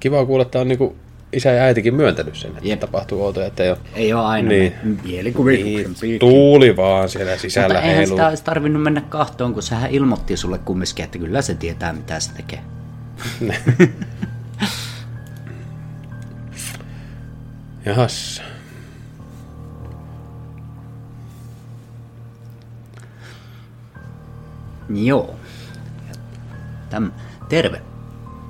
kiva 0.00 0.26
kuulla, 0.26 0.42
että 0.42 0.60
on 0.60 0.68
niinku 0.68 0.96
isä 1.32 1.50
ja 1.50 1.62
äitikin 1.62 1.94
myöntänyt 1.94 2.36
sen, 2.36 2.50
että 2.50 2.68
Jep. 2.68 2.80
tapahtuu 2.80 3.24
outoja, 3.24 3.46
että 3.46 3.62
ei 3.62 3.70
ole 3.70 3.78
Ei 3.94 4.12
ole 4.12 4.24
aina 4.24 4.48
Niin. 4.48 4.72
mielikuvituksen 5.04 6.08
niin, 6.08 6.18
tuuli 6.18 6.76
vaan 6.76 7.08
siellä 7.08 7.36
sisällä 7.38 7.74
Mutta 7.74 7.88
eihän 7.88 8.06
sitä 8.06 8.28
olisi 8.28 8.44
tarvinnut 8.44 8.82
mennä 8.82 9.00
kahtoon, 9.00 9.54
kun 9.54 9.62
sehän 9.62 9.90
ilmoitti 9.90 10.36
sulle 10.36 10.58
kumminkin, 10.58 11.04
että 11.04 11.18
kyllä 11.18 11.42
se 11.42 11.54
tietää 11.54 11.92
mitä 11.92 12.20
se 12.20 12.32
tekee. 12.34 12.60
Jahas. 17.86 18.42
Joo. 24.94 25.34
Täm, 26.90 27.10
terve. 27.52 27.82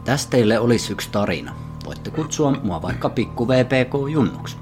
Tästä 0.05 0.31
teille 0.31 0.59
olisi 0.59 0.93
yksi 0.93 1.09
tarina. 1.13 1.55
Voitte 1.85 2.11
kutsua 2.11 2.53
mua 2.63 2.83
vaikka 2.83 3.09
pikku 3.11 3.49
VPK 3.49 4.11
Junnuksi. 4.13 4.57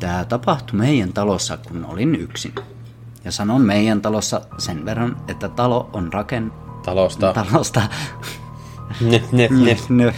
Tämä 0.00 0.24
tapahtui 0.24 0.78
meidän 0.78 1.12
talossa, 1.12 1.56
kun 1.56 1.84
olin 1.84 2.14
yksin. 2.14 2.54
Ja 3.24 3.32
sanon 3.32 3.62
meidän 3.62 4.02
talossa 4.02 4.40
sen 4.58 4.84
verran, 4.84 5.16
että 5.28 5.48
talo 5.48 5.90
on 5.92 6.12
raken... 6.12 6.52
Talosta. 6.84 7.32
Talosta. 7.32 7.82
Nef, 9.00 9.32
nef, 9.32 9.50
nef. 9.50 9.88
Nö. 9.90 10.12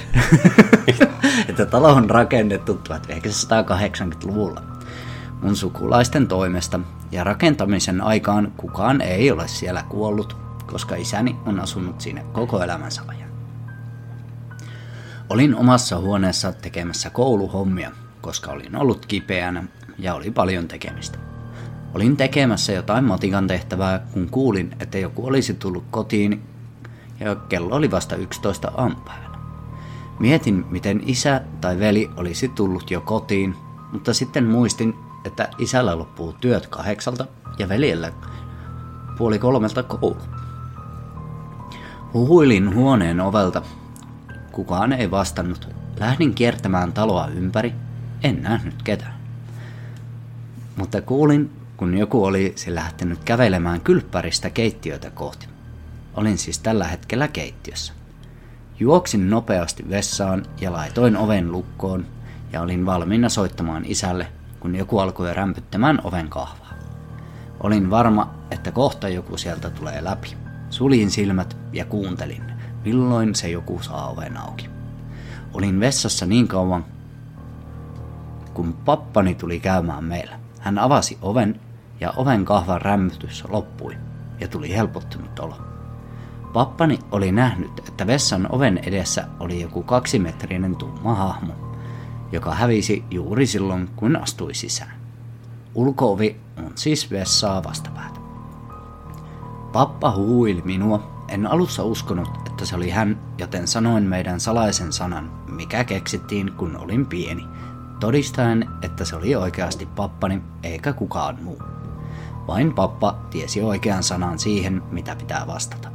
että 1.48 1.66
talo 1.66 1.88
on 1.88 2.10
rakennettu 2.10 2.80
1980-luvulla 2.88 4.62
mun 5.42 5.56
sukulaisten 5.56 6.28
toimesta 6.28 6.80
ja 7.12 7.24
rakentamisen 7.24 8.00
aikaan 8.00 8.52
kukaan 8.56 9.00
ei 9.00 9.30
ole 9.30 9.48
siellä 9.48 9.84
kuollut, 9.88 10.47
koska 10.72 10.96
isäni 10.96 11.36
on 11.46 11.60
asunut 11.60 12.00
siinä 12.00 12.22
koko 12.32 12.62
elämänsä 12.62 13.02
ajan. 13.06 13.28
Olin 15.30 15.54
omassa 15.54 15.98
huoneessa 15.98 16.52
tekemässä 16.52 17.10
kouluhommia, 17.10 17.90
koska 18.20 18.50
olin 18.50 18.76
ollut 18.76 19.06
kipeänä 19.06 19.64
ja 19.98 20.14
oli 20.14 20.30
paljon 20.30 20.68
tekemistä. 20.68 21.18
Olin 21.94 22.16
tekemässä 22.16 22.72
jotain 22.72 23.04
matikan 23.04 23.46
tehtävää, 23.46 24.06
kun 24.12 24.28
kuulin, 24.30 24.76
että 24.80 24.98
joku 24.98 25.26
olisi 25.26 25.54
tullut 25.54 25.84
kotiin 25.90 26.42
ja 27.20 27.34
kello 27.34 27.76
oli 27.76 27.90
vasta 27.90 28.16
11 28.16 28.72
aamupäivällä. 28.76 29.38
Mietin, 30.18 30.64
miten 30.70 31.02
isä 31.06 31.40
tai 31.60 31.78
veli 31.78 32.10
olisi 32.16 32.48
tullut 32.48 32.90
jo 32.90 33.00
kotiin, 33.00 33.56
mutta 33.92 34.14
sitten 34.14 34.44
muistin, 34.44 34.94
että 35.24 35.48
isällä 35.58 35.98
loppuu 35.98 36.32
työt 36.32 36.66
kahdeksalta 36.66 37.26
ja 37.58 37.68
veljellä 37.68 38.12
puoli 39.18 39.38
kolmelta 39.38 39.82
koulu. 39.82 40.37
Huhuilin 42.14 42.74
huoneen 42.74 43.20
ovelta. 43.20 43.62
Kukaan 44.52 44.92
ei 44.92 45.10
vastannut. 45.10 45.68
Lähdin 46.00 46.34
kiertämään 46.34 46.92
taloa 46.92 47.26
ympäri. 47.26 47.74
En 48.22 48.42
nähnyt 48.42 48.82
ketään. 48.82 49.14
Mutta 50.76 51.02
kuulin, 51.02 51.50
kun 51.76 51.98
joku 51.98 52.24
oli 52.24 52.54
lähtenyt 52.66 53.24
kävelemään 53.24 53.80
kylppäristä 53.80 54.50
keittiötä 54.50 55.10
kohti. 55.10 55.46
Olin 56.14 56.38
siis 56.38 56.58
tällä 56.58 56.84
hetkellä 56.84 57.28
keittiössä. 57.28 57.92
Juoksin 58.80 59.30
nopeasti 59.30 59.84
vessaan 59.90 60.42
ja 60.60 60.72
laitoin 60.72 61.16
oven 61.16 61.52
lukkoon 61.52 62.06
ja 62.52 62.62
olin 62.62 62.86
valmiina 62.86 63.28
soittamaan 63.28 63.84
isälle, 63.86 64.28
kun 64.60 64.74
joku 64.74 64.98
alkoi 64.98 65.34
rämpyttämään 65.34 66.00
oven 66.04 66.28
kahvaa. 66.28 66.74
Olin 67.60 67.90
varma, 67.90 68.34
että 68.50 68.72
kohta 68.72 69.08
joku 69.08 69.36
sieltä 69.36 69.70
tulee 69.70 70.04
läpi. 70.04 70.47
Suljin 70.70 71.10
silmät 71.10 71.56
ja 71.72 71.84
kuuntelin, 71.84 72.42
milloin 72.84 73.34
se 73.34 73.50
joku 73.50 73.82
saa 73.82 74.08
oven 74.08 74.36
auki. 74.36 74.70
Olin 75.54 75.80
vessassa 75.80 76.26
niin 76.26 76.48
kauan, 76.48 76.84
kun 78.54 78.72
pappani 78.72 79.34
tuli 79.34 79.60
käymään 79.60 80.04
meillä. 80.04 80.40
Hän 80.60 80.78
avasi 80.78 81.18
oven 81.22 81.60
ja 82.00 82.12
oven 82.16 82.44
kahvan 82.44 82.82
rämmytys 82.82 83.44
loppui 83.48 83.96
ja 84.40 84.48
tuli 84.48 84.76
helpottunut 84.76 85.38
olo. 85.38 85.56
Pappani 86.52 86.98
oli 87.10 87.32
nähnyt, 87.32 87.78
että 87.88 88.06
vessan 88.06 88.46
oven 88.50 88.78
edessä 88.78 89.28
oli 89.40 89.60
joku 89.60 89.82
kaksimetrinen 89.82 90.76
tumma 90.76 91.14
hahmo, 91.14 91.52
joka 92.32 92.54
hävisi 92.54 93.04
juuri 93.10 93.46
silloin, 93.46 93.88
kun 93.96 94.16
astui 94.16 94.54
sisään. 94.54 95.00
Ulkoovi 95.74 96.40
on 96.56 96.72
siis 96.74 97.10
vessaa 97.10 97.64
vastapäätä. 97.64 98.17
Pappa 99.72 100.10
huuili 100.10 100.62
minua. 100.64 101.24
En 101.28 101.46
alussa 101.46 101.84
uskonut, 101.84 102.28
että 102.46 102.64
se 102.64 102.76
oli 102.76 102.90
hän, 102.90 103.20
joten 103.38 103.68
sanoin 103.68 104.04
meidän 104.04 104.40
salaisen 104.40 104.92
sanan, 104.92 105.30
mikä 105.48 105.84
keksittiin, 105.84 106.52
kun 106.52 106.76
olin 106.76 107.06
pieni, 107.06 107.46
todistaen, 108.00 108.68
että 108.82 109.04
se 109.04 109.16
oli 109.16 109.34
oikeasti 109.34 109.86
pappani 109.86 110.42
eikä 110.62 110.92
kukaan 110.92 111.38
muu. 111.42 111.62
Vain 112.46 112.74
pappa 112.74 113.18
tiesi 113.30 113.62
oikean 113.62 114.02
sanan 114.02 114.38
siihen, 114.38 114.82
mitä 114.90 115.16
pitää 115.16 115.46
vastata. 115.46 115.88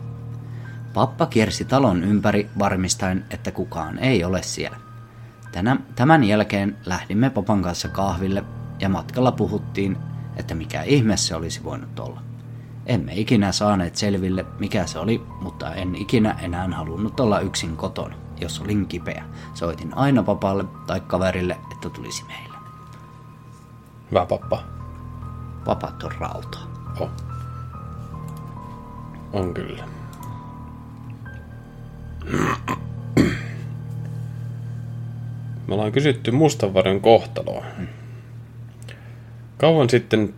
Pappa 0.93 1.25
kiersi 1.25 1.65
talon 1.65 2.03
ympäri 2.03 2.49
varmistaen, 2.59 3.25
että 3.29 3.51
kukaan 3.51 3.99
ei 3.99 4.23
ole 4.23 4.43
siellä. 4.43 4.77
Tänä, 5.51 5.77
tämän 5.95 6.23
jälkeen 6.23 6.77
lähdimme 6.85 7.29
papan 7.29 7.61
kanssa 7.61 7.87
kahville 7.87 8.43
ja 8.79 8.89
matkalla 8.89 9.31
puhuttiin, 9.31 9.97
että 10.37 10.55
mikä 10.55 10.83
ihme 10.83 11.17
se 11.17 11.35
olisi 11.35 11.63
voinut 11.63 11.99
olla. 11.99 12.32
Emme 12.85 13.11
ikinä 13.15 13.51
saaneet 13.51 13.95
selville, 13.95 14.45
mikä 14.59 14.85
se 14.85 14.99
oli, 14.99 15.25
mutta 15.41 15.73
en 15.75 15.95
ikinä 15.95 16.35
enää 16.41 16.67
halunnut 16.67 17.19
olla 17.19 17.39
yksin 17.39 17.77
kotona, 17.77 18.15
jos 18.41 18.59
olin 18.59 18.87
kipeä. 18.87 19.23
Soitin 19.53 19.97
aina 19.97 20.23
papalle 20.23 20.65
tai 20.87 20.99
kaverille, 20.99 21.57
että 21.71 21.89
tulisi 21.89 22.23
meille. 22.27 22.57
Hyvä 24.11 24.25
pappa. 24.25 24.63
Papat 25.65 26.03
on 26.03 26.11
rautaa. 26.19 26.93
Oh. 26.99 27.09
On 29.33 29.53
kyllä. 29.53 29.83
Me 35.67 35.73
ollaan 35.73 35.91
kysytty 35.91 36.31
mustanvarjon 36.31 37.01
kohtaloa. 37.01 37.65
Kauan 39.57 39.89
sitten... 39.89 40.33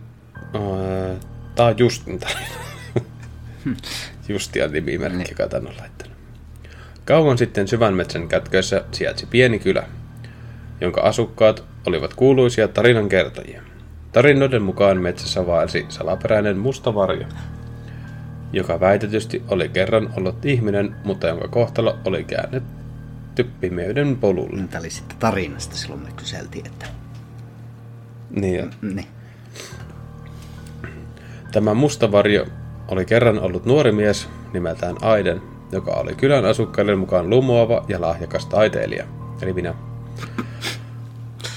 Ää, 0.54 1.35
tää 1.56 1.66
on 1.66 1.74
Justin 1.78 2.18
tarina. 2.18 2.46
Justia 4.28 4.68
nimimerkki, 4.68 5.30
joka 5.30 5.48
tän 5.48 5.66
on 5.66 5.76
laittanut. 5.78 6.16
Kauan 7.04 7.38
sitten 7.38 7.68
syvän 7.68 7.94
metsän 7.94 8.28
kätköissä 8.28 8.84
sijaitsi 8.92 9.26
pieni 9.26 9.58
kylä, 9.58 9.82
jonka 10.80 11.00
asukkaat 11.00 11.64
olivat 11.86 12.14
kuuluisia 12.14 12.68
tarinan 12.68 13.08
kertojia. 13.08 13.62
Tarinoiden 14.12 14.62
mukaan 14.62 15.00
metsässä 15.00 15.46
vaelsi 15.46 15.86
salaperäinen 15.88 16.58
musta 16.58 16.94
varjo, 16.94 17.26
joka 18.52 18.80
väitetysti 18.80 19.42
oli 19.48 19.68
kerran 19.68 20.12
ollut 20.16 20.44
ihminen, 20.44 20.96
mutta 21.04 21.26
jonka 21.26 21.48
kohtalo 21.48 21.98
oli 22.04 22.24
käännetty 22.24 23.44
pimeyden 23.60 24.16
polulle. 24.16 24.62
Tämä 24.70 24.80
oli 24.80 24.90
sitten 24.90 25.16
tarinasta 25.18 25.76
silloin 25.76 26.02
me 26.02 26.08
kyseltiin, 26.16 26.66
että... 26.66 26.86
Niin, 28.30 28.56
ja 28.56 28.66
Niin. 28.82 29.15
Tämä 31.56 31.74
musta 31.74 32.12
varjo 32.12 32.46
oli 32.88 33.04
kerran 33.04 33.40
ollut 33.40 33.64
nuori 33.64 33.92
mies 33.92 34.28
nimeltään 34.52 34.96
Aiden, 35.02 35.42
joka 35.72 35.90
oli 35.90 36.14
kylän 36.14 36.44
asukkaiden 36.44 36.98
mukaan 36.98 37.30
lumoava 37.30 37.84
ja 37.88 38.00
lahjakas 38.00 38.46
taiteilija, 38.46 39.04
eli 39.42 39.52
minä. 39.52 39.74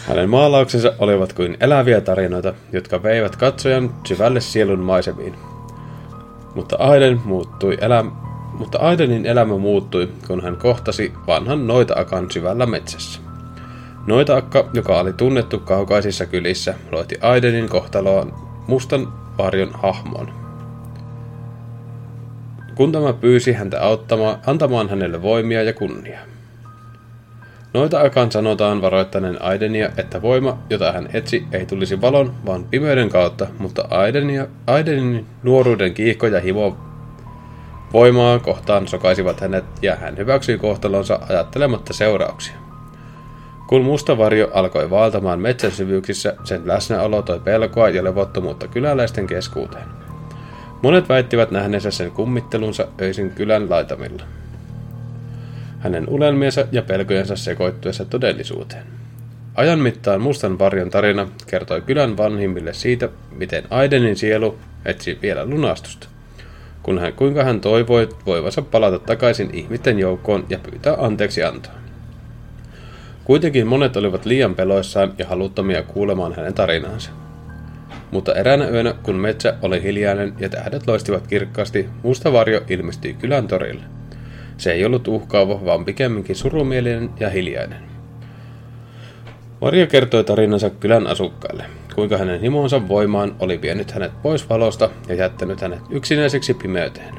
Hänen 0.07 0.29
maalauksensa 0.29 0.93
olivat 0.99 1.33
kuin 1.33 1.57
eläviä 1.59 2.01
tarinoita, 2.01 2.53
jotka 2.71 3.03
veivät 3.03 3.35
katsojan 3.35 3.93
syvälle 4.07 4.39
sielun 4.39 4.79
maisemiin. 4.79 5.35
Mutta 6.55 6.75
Aiden 6.79 7.21
muuttui 7.25 7.77
elä... 7.81 8.05
Mutta 8.53 8.77
Aidenin 8.77 9.25
elämä 9.25 9.57
muuttui, 9.57 10.09
kun 10.27 10.43
hän 10.43 10.57
kohtasi 10.57 11.13
vanhan 11.27 11.67
noita-akan 11.67 12.31
syvällä 12.31 12.65
metsässä. 12.65 13.19
Noita-akka, 14.07 14.69
joka 14.73 14.99
oli 14.99 15.13
tunnettu 15.13 15.59
kaukaisissa 15.59 16.25
kylissä, 16.25 16.73
loitti 16.91 17.17
Aidenin 17.21 17.69
kohtaloon 17.69 18.33
mustan 18.67 19.18
varjon 19.39 19.71
hahmon. 19.73 20.33
Kun 22.75 22.91
tämä 22.91 23.13
pyysi 23.13 23.53
häntä 23.53 23.81
auttamaan, 23.81 24.37
antamaan 24.47 24.89
hänelle 24.89 25.21
voimia 25.21 25.63
ja 25.63 25.73
kunnia. 25.73 26.19
Noita 27.73 28.01
akan 28.01 28.31
sanotaan 28.31 28.81
varoittaneen 28.81 29.41
Aidenia, 29.41 29.89
että 29.97 30.21
voima, 30.21 30.57
jota 30.69 30.91
hän 30.91 31.09
etsi, 31.13 31.47
ei 31.51 31.65
tulisi 31.65 32.01
valon, 32.01 32.33
vaan 32.45 32.63
pimeyden 32.63 33.09
kautta, 33.09 33.47
mutta 33.59 33.85
Aidenia, 33.89 34.47
Aidenin 34.67 35.25
nuoruuden 35.43 35.93
kiihko 35.93 36.27
ja 36.27 36.39
himo 36.39 36.77
voimaa 37.93 38.39
kohtaan 38.39 38.87
sokaisivat 38.87 39.41
hänet, 39.41 39.65
ja 39.81 39.95
hän 39.95 40.17
hyväksyi 40.17 40.57
kohtalonsa 40.57 41.19
ajattelematta 41.29 41.93
seurauksia. 41.93 42.68
Kun 43.69 43.81
musta 43.81 44.17
varjo 44.17 44.51
alkoi 44.53 44.89
vaeltamaan 44.89 45.39
metsän 45.39 45.71
syvyyksissä, 45.71 46.35
sen 46.43 46.61
läsnäolo 46.65 47.21
toi 47.21 47.39
pelkoa 47.39 47.89
ja 47.89 48.03
levottomuutta 48.03 48.67
kyläläisten 48.67 49.27
keskuuteen. 49.27 49.83
Monet 50.81 51.09
väittivät 51.09 51.51
nähneensä 51.51 51.91
sen 51.91 52.11
kummittelunsa 52.11 52.87
öisin 53.01 53.29
kylän 53.29 53.69
laitamilla. 53.69 54.23
Hänen 55.79 56.09
unelmiensa 56.09 56.65
ja 56.71 56.81
pelkojensa 56.81 57.35
sekoittuessa 57.35 58.05
todellisuuteen. 58.05 58.83
Ajan 59.55 59.79
mittaan 59.79 60.21
mustan 60.21 60.59
varjon 60.59 60.89
tarina 60.89 61.27
kertoi 61.47 61.81
kylän 61.81 62.17
vanhimmille 62.17 62.73
siitä, 62.73 63.09
miten 63.35 63.63
Aidenin 63.69 64.15
sielu 64.15 64.57
etsi 64.85 65.19
vielä 65.21 65.45
lunastusta, 65.45 66.07
kun 66.83 66.99
hän, 66.99 67.13
kuinka 67.13 67.43
hän 67.43 67.61
toivoi 67.61 68.09
voivansa 68.25 68.61
palata 68.61 68.99
takaisin 68.99 69.49
ihmisten 69.53 69.99
joukkoon 69.99 70.45
ja 70.49 70.59
pyytää 70.59 70.95
anteeksi 70.99 71.43
antoa. 71.43 71.73
Kuitenkin 73.29 73.67
monet 73.67 73.97
olivat 73.97 74.25
liian 74.25 74.55
peloissaan 74.55 75.13
ja 75.17 75.27
haluttomia 75.27 75.83
kuulemaan 75.83 76.35
hänen 76.35 76.53
tarinaansa. 76.53 77.11
Mutta 78.11 78.35
eräänä 78.35 78.67
yönä, 78.67 78.93
kun 79.03 79.15
metsä 79.15 79.57
oli 79.61 79.83
hiljainen 79.83 80.33
ja 80.39 80.49
tähdet 80.49 80.87
loistivat 80.87 81.27
kirkkaasti, 81.27 81.89
musta 82.03 82.33
varjo 82.33 82.61
ilmestyi 82.69 83.13
kylän 83.13 83.47
torille. 83.47 83.83
Se 84.57 84.71
ei 84.71 84.85
ollut 84.85 85.07
uhkaava, 85.07 85.65
vaan 85.65 85.85
pikemminkin 85.85 86.35
surumielinen 86.35 87.09
ja 87.19 87.29
hiljainen. 87.29 87.83
Varjo 89.61 89.87
kertoi 89.87 90.23
tarinansa 90.23 90.69
kylän 90.69 91.07
asukkaille, 91.07 91.63
kuinka 91.95 92.17
hänen 92.17 92.41
himonsa 92.41 92.87
voimaan 92.87 93.35
oli 93.39 93.61
vienyt 93.61 93.91
hänet 93.91 94.11
pois 94.21 94.49
valosta 94.49 94.89
ja 95.07 95.15
jättänyt 95.15 95.61
hänet 95.61 95.81
yksinäiseksi 95.89 96.53
pimeyteen. 96.53 97.15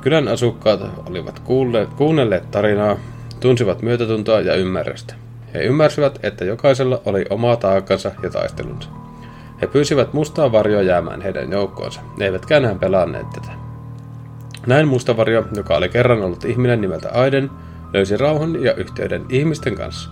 Kylän 0.00 0.28
asukkaat 0.28 0.80
olivat 1.10 1.38
kuulleet, 1.38 1.88
kuunnelleet 1.94 2.50
tarinaa, 2.50 2.96
tunsivat 3.40 3.82
myötätuntoa 3.82 4.40
ja 4.40 4.54
ymmärrystä. 4.54 5.14
He 5.54 5.58
ymmärsivät, 5.58 6.18
että 6.22 6.44
jokaisella 6.44 7.02
oli 7.04 7.24
oma 7.30 7.56
taakkansa 7.56 8.10
ja 8.22 8.30
taistelunsa. 8.30 8.88
He 9.60 9.66
pyysivät 9.66 10.12
mustaa 10.12 10.52
varjoa 10.52 10.82
jäämään 10.82 11.20
heidän 11.20 11.52
joukkoonsa, 11.52 12.00
eivätkä 12.20 12.56
enää 12.56 12.74
pelanneet 12.74 13.30
tätä. 13.30 13.50
Näin 14.66 14.88
mustavarjo, 14.88 15.44
joka 15.56 15.76
oli 15.76 15.88
kerran 15.88 16.22
ollut 16.22 16.44
ihminen 16.44 16.80
nimeltä 16.80 17.10
Aiden, 17.12 17.50
löysi 17.92 18.16
rauhan 18.16 18.62
ja 18.62 18.74
yhteyden 18.74 19.26
ihmisten 19.28 19.74
kanssa. 19.74 20.10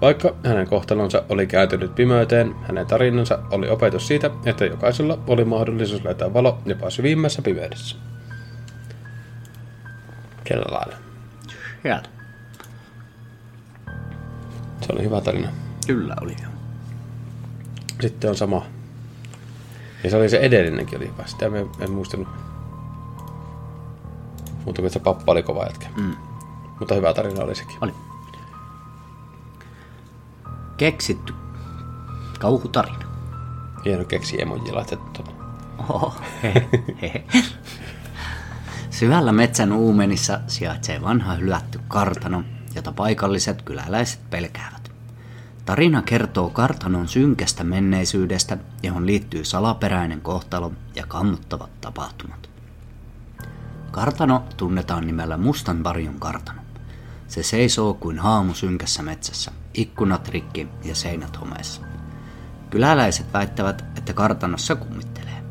Vaikka 0.00 0.34
hänen 0.44 0.68
kohtalonsa 0.68 1.22
oli 1.28 1.46
kääntynyt 1.46 1.94
pimeyteen, 1.94 2.54
hänen 2.62 2.86
tarinansa 2.86 3.38
oli 3.50 3.68
opetus 3.68 4.06
siitä, 4.06 4.30
että 4.46 4.64
jokaisella 4.64 5.18
oli 5.26 5.44
mahdollisuus 5.44 6.04
löytää 6.04 6.34
valo 6.34 6.58
jopa 6.66 6.90
syvimmässä 6.90 7.42
pimeydessä. 7.42 7.96
Lailla? 10.50 10.96
Sieltä. 11.82 12.08
Se 14.86 14.92
oli 14.92 15.02
hyvä 15.02 15.20
tarina. 15.20 15.48
Kyllä 15.86 16.16
oli. 16.20 16.36
Sitten 18.00 18.30
on 18.30 18.36
sama. 18.36 18.62
Ja 20.04 20.10
se 20.10 20.16
oli 20.16 20.28
se 20.28 20.36
edellinenkin 20.36 20.98
oli 20.98 21.08
hyvä. 21.08 21.26
Sitä 21.26 21.50
me 21.50 21.66
en 21.80 21.90
muistanut. 21.90 22.28
Mutta 24.64 24.88
se 24.88 25.00
pappa 25.00 25.32
oli 25.32 25.42
kova 25.42 25.64
jätkä. 25.64 25.86
Mm. 25.96 26.16
Mutta 26.78 26.94
hyvä 26.94 27.14
tarina 27.14 27.44
oli 27.44 27.54
sekin. 27.54 27.76
Oli. 27.80 27.94
Keksitty 30.76 31.34
kauhutarina. 32.38 33.04
Hieno 33.84 34.04
keksi 34.04 34.42
emoji 34.42 34.72
laitettu. 34.72 35.24
Oho, 35.78 36.14
he, 36.42 36.68
he. 37.02 37.24
Syvällä 38.90 39.32
metsän 39.32 39.72
uumenissa 39.72 40.40
sijaitsee 40.46 41.02
vanha 41.02 41.34
hylätty 41.34 41.80
kartano, 41.88 42.44
jota 42.74 42.92
paikalliset 42.92 43.62
kyläläiset 43.62 44.30
pelkäävät. 44.30 44.92
Tarina 45.64 46.02
kertoo 46.02 46.50
kartanon 46.50 47.08
synkästä 47.08 47.64
menneisyydestä, 47.64 48.58
johon 48.82 49.06
liittyy 49.06 49.44
salaperäinen 49.44 50.20
kohtalo 50.20 50.72
ja 50.94 51.06
kammuttavat 51.06 51.80
tapahtumat. 51.80 52.50
Kartano 53.90 54.44
tunnetaan 54.56 55.06
nimellä 55.06 55.36
Mustan 55.36 55.84
varjon 55.84 56.20
kartano. 56.20 56.60
Se 57.28 57.42
seisoo 57.42 57.94
kuin 57.94 58.18
haamu 58.18 58.54
synkässä 58.54 59.02
metsässä, 59.02 59.52
ikkunat 59.74 60.28
rikki 60.28 60.68
ja 60.84 60.94
seinät 60.94 61.40
homeessa. 61.40 61.82
Kyläläiset 62.70 63.32
väittävät, 63.32 63.84
että 63.98 64.12
kartanossa 64.12 64.76
kummittelee, 64.76 65.42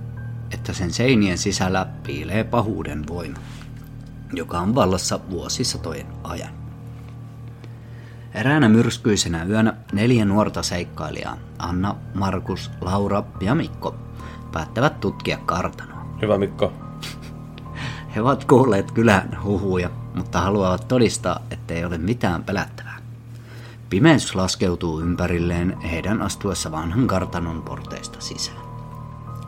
että 0.51 0.73
sen 0.73 0.93
seinien 0.93 1.37
sisällä 1.37 1.85
piilee 2.03 2.43
pahuuden 2.43 3.07
voima, 3.07 3.37
joka 4.33 4.59
on 4.59 4.75
vallassa 4.75 5.19
vuosisatojen 5.29 6.07
ajan. 6.23 6.62
Eräänä 8.33 8.69
myrskyisenä 8.69 9.43
yönä 9.43 9.73
neljä 9.91 10.25
nuorta 10.25 10.63
seikkailijaa, 10.63 11.37
Anna, 11.59 11.95
Markus, 12.13 12.71
Laura 12.81 13.23
ja 13.41 13.55
Mikko, 13.55 13.95
päättävät 14.51 14.99
tutkia 14.99 15.37
kartanoa. 15.45 16.05
Hyvä 16.21 16.37
Mikko. 16.37 16.73
He 18.15 18.21
ovat 18.21 18.45
kuulleet 18.45 18.91
kylän 18.91 19.37
huhuja, 19.43 19.89
mutta 20.15 20.41
haluavat 20.41 20.87
todistaa, 20.87 21.39
ettei 21.51 21.85
ole 21.85 21.97
mitään 21.97 22.43
pelättävää. 22.43 22.97
Pimeys 23.89 24.35
laskeutuu 24.35 24.99
ympärilleen 24.99 25.81
heidän 25.81 26.21
astuessa 26.21 26.71
vanhan 26.71 27.07
kartanon 27.07 27.61
porteista 27.61 28.21
sisään. 28.21 28.63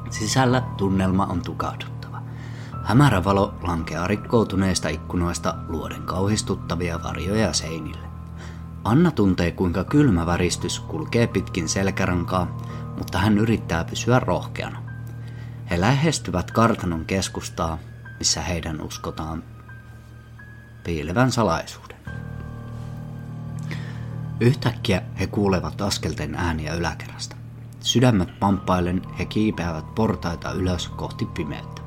Sisällä 0.10 0.62
tunnelma 0.78 1.26
on 1.26 1.42
tukahduttava. 1.42 2.22
Hämärä 2.84 3.24
valo 3.24 3.54
lankeaa 3.62 4.08
rikkoutuneista 4.08 4.90
ikkunoista 4.90 5.56
luoden 5.68 6.02
kauhistuttavia 6.02 7.04
varjoja 7.04 7.54
seinille. 7.54 8.15
Anna 8.86 9.12
tuntee, 9.12 9.52
kuinka 9.52 9.84
kylmä 9.84 10.26
väristys 10.26 10.80
kulkee 10.80 11.28
pitkin 11.28 11.70
selkärankaa, 11.70 12.58
mutta 12.98 13.18
hän 13.18 13.38
yrittää 13.38 13.84
pysyä 13.84 14.20
rohkeana. 14.20 14.84
He 15.70 15.82
lähestyvät 15.82 16.52
kartanon 16.52 17.06
keskustaa, 17.06 17.78
missä 18.20 18.42
heidän 18.42 18.82
uskotaan 18.82 19.44
piilevän 20.84 21.32
salaisuuden. 21.32 21.98
Yhtäkkiä 24.40 25.02
he 25.20 25.28
kuulevat 25.28 25.82
askelten 25.82 26.36
ääniä 26.36 26.74
yläkerrasta. 26.74 27.36
Sydämet 27.80 28.40
pamppaillen 28.40 29.02
he 29.20 29.26
kiipeävät 29.26 29.96
portaita 29.96 30.52
ylös 30.52 30.90
kohti 30.90 31.26
pimeyttä. 31.26 31.82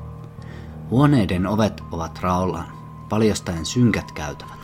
Huoneiden 0.89 1.47
ovet 1.47 1.83
ovat 1.91 2.19
raollaan, 2.21 2.71
paljastaen 3.09 3.65
synkät 3.65 4.11
käytävät. 4.11 4.58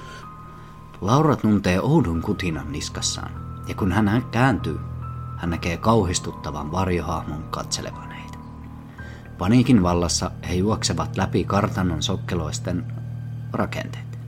Laura 1.01 1.36
tuntee 1.36 1.81
oudon 1.81 2.21
kutinan 2.21 2.71
niskassaan, 2.71 3.31
ja 3.67 3.75
kun 3.75 3.91
hän 3.91 4.25
kääntyy, 4.31 4.79
hän 5.38 5.49
näkee 5.49 5.77
kauhistuttavan 5.77 6.71
varjohahmon 6.71 7.43
katselevan 7.43 8.12
heitä. 8.12 8.38
Paniikin 9.38 9.84
vallassa 9.84 10.31
he 10.49 10.53
juoksevat 10.53 11.17
läpi 11.17 11.43
kartanon 11.43 12.03
sokkeloisten 12.03 12.86
rakenteet, 13.53 14.19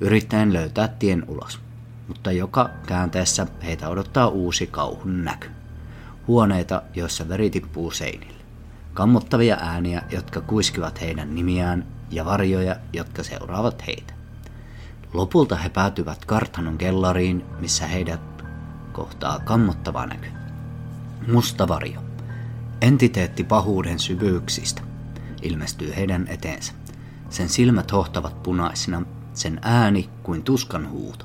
yrittäen 0.00 0.52
löytää 0.52 0.88
tien 0.88 1.24
ulos. 1.28 1.60
Mutta 2.08 2.32
joka 2.32 2.70
käänteessä 2.86 3.46
heitä 3.64 3.88
odottaa 3.88 4.28
uusi 4.28 4.66
kauhun 4.66 5.24
näky. 5.24 5.50
Huoneita, 6.26 6.82
joissa 6.94 7.28
veri 7.28 7.50
tippuu 7.50 7.90
seinille. 7.90 8.44
Kammottavia 8.94 9.56
ääniä, 9.60 10.02
jotka 10.10 10.40
kuiskivat 10.40 11.00
heidän 11.00 11.34
nimiään, 11.34 11.86
ja 12.10 12.24
varjoja, 12.24 12.76
jotka 12.92 13.22
seuraavat 13.22 13.86
heitä. 13.86 14.13
Lopulta 15.14 15.56
he 15.56 15.68
päätyvät 15.68 16.24
kartanon 16.24 16.78
kellariin, 16.78 17.44
missä 17.60 17.86
heidät 17.86 18.20
kohtaa 18.92 19.38
kammottava 19.38 20.06
näky. 20.06 20.28
Musta 21.32 21.68
varjo. 21.68 22.00
Entiteetti 22.80 23.44
pahuuden 23.44 23.98
syvyyksistä 23.98 24.82
ilmestyy 25.42 25.96
heidän 25.96 26.26
eteensä. 26.28 26.72
Sen 27.30 27.48
silmät 27.48 27.92
hohtavat 27.92 28.42
punaisina, 28.42 29.02
sen 29.34 29.60
ääni 29.62 30.10
kuin 30.22 30.42
tuskan 30.42 30.90
huuto. 30.90 31.24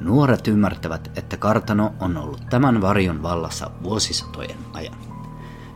Nuoret 0.00 0.48
ymmärtävät, 0.48 1.18
että 1.18 1.36
kartano 1.36 1.92
on 2.00 2.16
ollut 2.16 2.46
tämän 2.50 2.80
varjon 2.80 3.22
vallassa 3.22 3.70
vuosisatojen 3.82 4.58
ajan. 4.72 4.96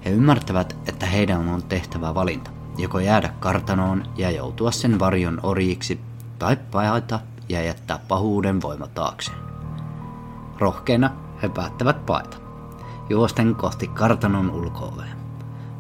He 0.05 0.11
ymmärtävät, 0.11 0.77
että 0.89 1.07
heidän 1.07 1.49
on 1.49 1.63
tehtävä 1.63 2.15
valinta, 2.15 2.51
joko 2.79 2.99
jäädä 2.99 3.29
kartanoon 3.41 4.05
ja 4.17 4.31
joutua 4.31 4.71
sen 4.71 4.99
varjon 4.99 5.41
orjiksi 5.43 6.01
tai 6.39 6.57
paeta 6.57 7.21
ja 7.49 7.63
jättää 7.63 7.99
pahuuden 8.09 8.63
voima 8.63 8.87
taakseen. 8.87 9.39
Rohkeina 10.59 11.11
he 11.43 11.49
päättävät 11.49 12.07
paeta, 12.07 12.37
juosten 13.09 13.55
kohti 13.55 13.89
kartanon 13.89 14.51
ulkoovea. 14.51 15.15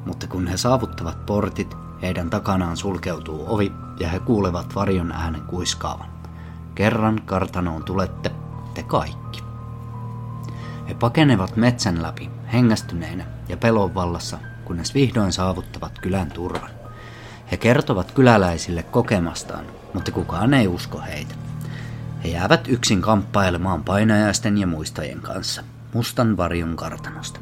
Mutta 0.07 0.27
kun 0.27 0.47
he 0.47 0.57
saavuttavat 0.57 1.27
portit, 1.27 1.77
heidän 2.03 2.31
takanaan 2.31 2.77
sulkeutuu 2.77 3.45
ovi 3.49 3.73
ja 4.01 4.09
he 4.09 4.19
kuulevat 4.19 4.75
varjon 4.75 5.12
äänen 5.12 5.42
kuiskaavan. 5.42 6.09
Kerran 6.75 7.23
kartanoon 7.25 7.85
tulette, 7.85 8.31
te 8.75 8.83
kaikki. 8.83 9.42
He 10.88 10.95
pakenevat 10.95 11.57
metsän 11.57 12.03
läpi, 12.03 12.31
hengästyneinä 12.53 13.25
ja 13.49 13.57
pelon 13.57 13.95
vallassa, 13.95 14.38
kunnes 14.64 14.95
vihdoin 14.95 15.33
saavuttavat 15.33 15.99
kylän 15.99 16.31
turvan. 16.31 16.71
He 17.51 17.57
kertovat 17.57 18.12
kyläläisille 18.12 18.83
kokemastaan, 18.83 19.64
mutta 19.96 20.12
kukaan 20.12 20.54
ei 20.54 20.68
usko 20.68 21.00
heitä. 21.00 21.35
He 22.24 22.28
jäävät 22.28 22.68
yksin 22.68 23.02
kamppailemaan 23.02 23.85
painajaisten 23.85 24.59
ja 24.59 24.66
muistajien 24.66 25.20
kanssa, 25.20 25.62
mustan 25.94 26.37
varjon 26.37 26.76
kartanosta. 26.76 27.40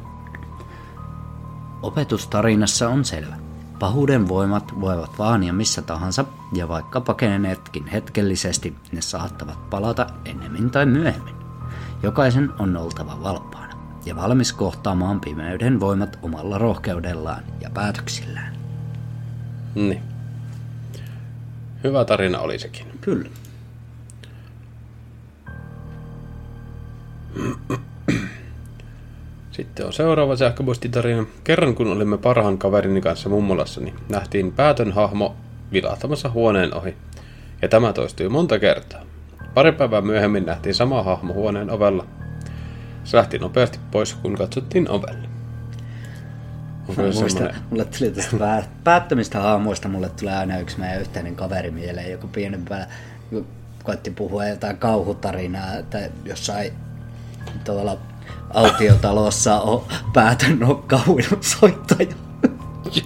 Opetus 1.81 2.27
tarinassa 2.27 2.89
on 2.89 3.05
selvä. 3.05 3.35
Pahuuden 3.79 4.27
voimat 4.27 4.81
voivat 4.81 5.19
vaania 5.19 5.53
missä 5.53 5.81
tahansa, 5.81 6.25
ja 6.53 6.67
vaikka 6.67 7.01
pakeneetkin 7.01 7.87
hetkellisesti, 7.87 8.75
ne 8.91 9.01
saattavat 9.01 9.69
palata 9.69 10.07
ennemmin 10.25 10.71
tai 10.71 10.85
myöhemmin. 10.85 11.35
Jokaisen 12.03 12.51
on 12.59 12.77
oltava 12.77 13.23
valpaana 13.23 13.73
ja 14.05 14.15
valmis 14.15 14.53
kohtaamaan 14.53 15.21
pimeyden 15.21 15.79
voimat 15.79 16.19
omalla 16.21 16.57
rohkeudellaan 16.57 17.43
ja 17.61 17.69
päätöksillään. 17.69 18.55
Niin. 19.75 20.14
Hyvä 21.85 22.05
tarina 22.05 22.39
oli 22.39 22.59
sekin. 22.59 22.85
Kyllä. 23.01 23.29
Sitten 29.51 29.85
on 29.85 29.93
seuraava 29.93 30.35
sähköpostitarina. 30.35 31.25
Kerran 31.43 31.75
kun 31.75 31.87
olimme 31.87 32.17
parhaan 32.17 32.57
kaverini 32.57 33.01
kanssa 33.01 33.29
mummolassa, 33.29 33.81
niin 33.81 33.95
nähtiin 34.09 34.51
päätön 34.51 34.91
hahmo 34.91 35.35
vilahtamassa 35.71 36.29
huoneen 36.29 36.73
ohi. 36.73 36.95
Ja 37.61 37.67
tämä 37.67 37.93
toistui 37.93 38.29
monta 38.29 38.59
kertaa. 38.59 39.01
Pari 39.53 39.71
päivää 39.71 40.01
myöhemmin 40.01 40.45
nähtiin 40.45 40.75
sama 40.75 41.03
hahmo 41.03 41.33
huoneen 41.33 41.71
ovella. 41.71 42.05
Se 43.03 43.17
lähti 43.17 43.39
nopeasti 43.39 43.79
pois, 43.91 44.13
kun 44.13 44.35
katsottiin 44.35 44.89
ovelle. 44.89 45.24
Semmoinen... 46.95 47.55
mulle 47.69 47.85
tuli 47.85 48.11
tästä 48.11 48.37
pää- 48.37 48.67
päättömistä 48.83 49.39
haamuista, 49.39 49.87
mulle 49.87 50.09
tulee 50.09 50.37
aina 50.37 50.57
yksi 50.59 50.79
meidän 50.79 51.01
yhteinen 51.01 51.35
kaveri 51.35 51.71
mieleen, 51.71 52.11
joku 52.11 52.27
pienempää, 52.27 52.87
kun 53.29 53.47
koitti 53.83 54.11
puhua 54.11 54.45
jotain 54.45 54.77
kauhutarinaa, 54.77 55.75
että 55.75 56.09
jossain 56.25 56.73
tuolla 57.63 57.97
autiotalossa 58.53 59.59
on 59.59 59.83
päätön 60.13 60.59
nokkauinut 60.59 61.43
soittaja. 61.43 62.15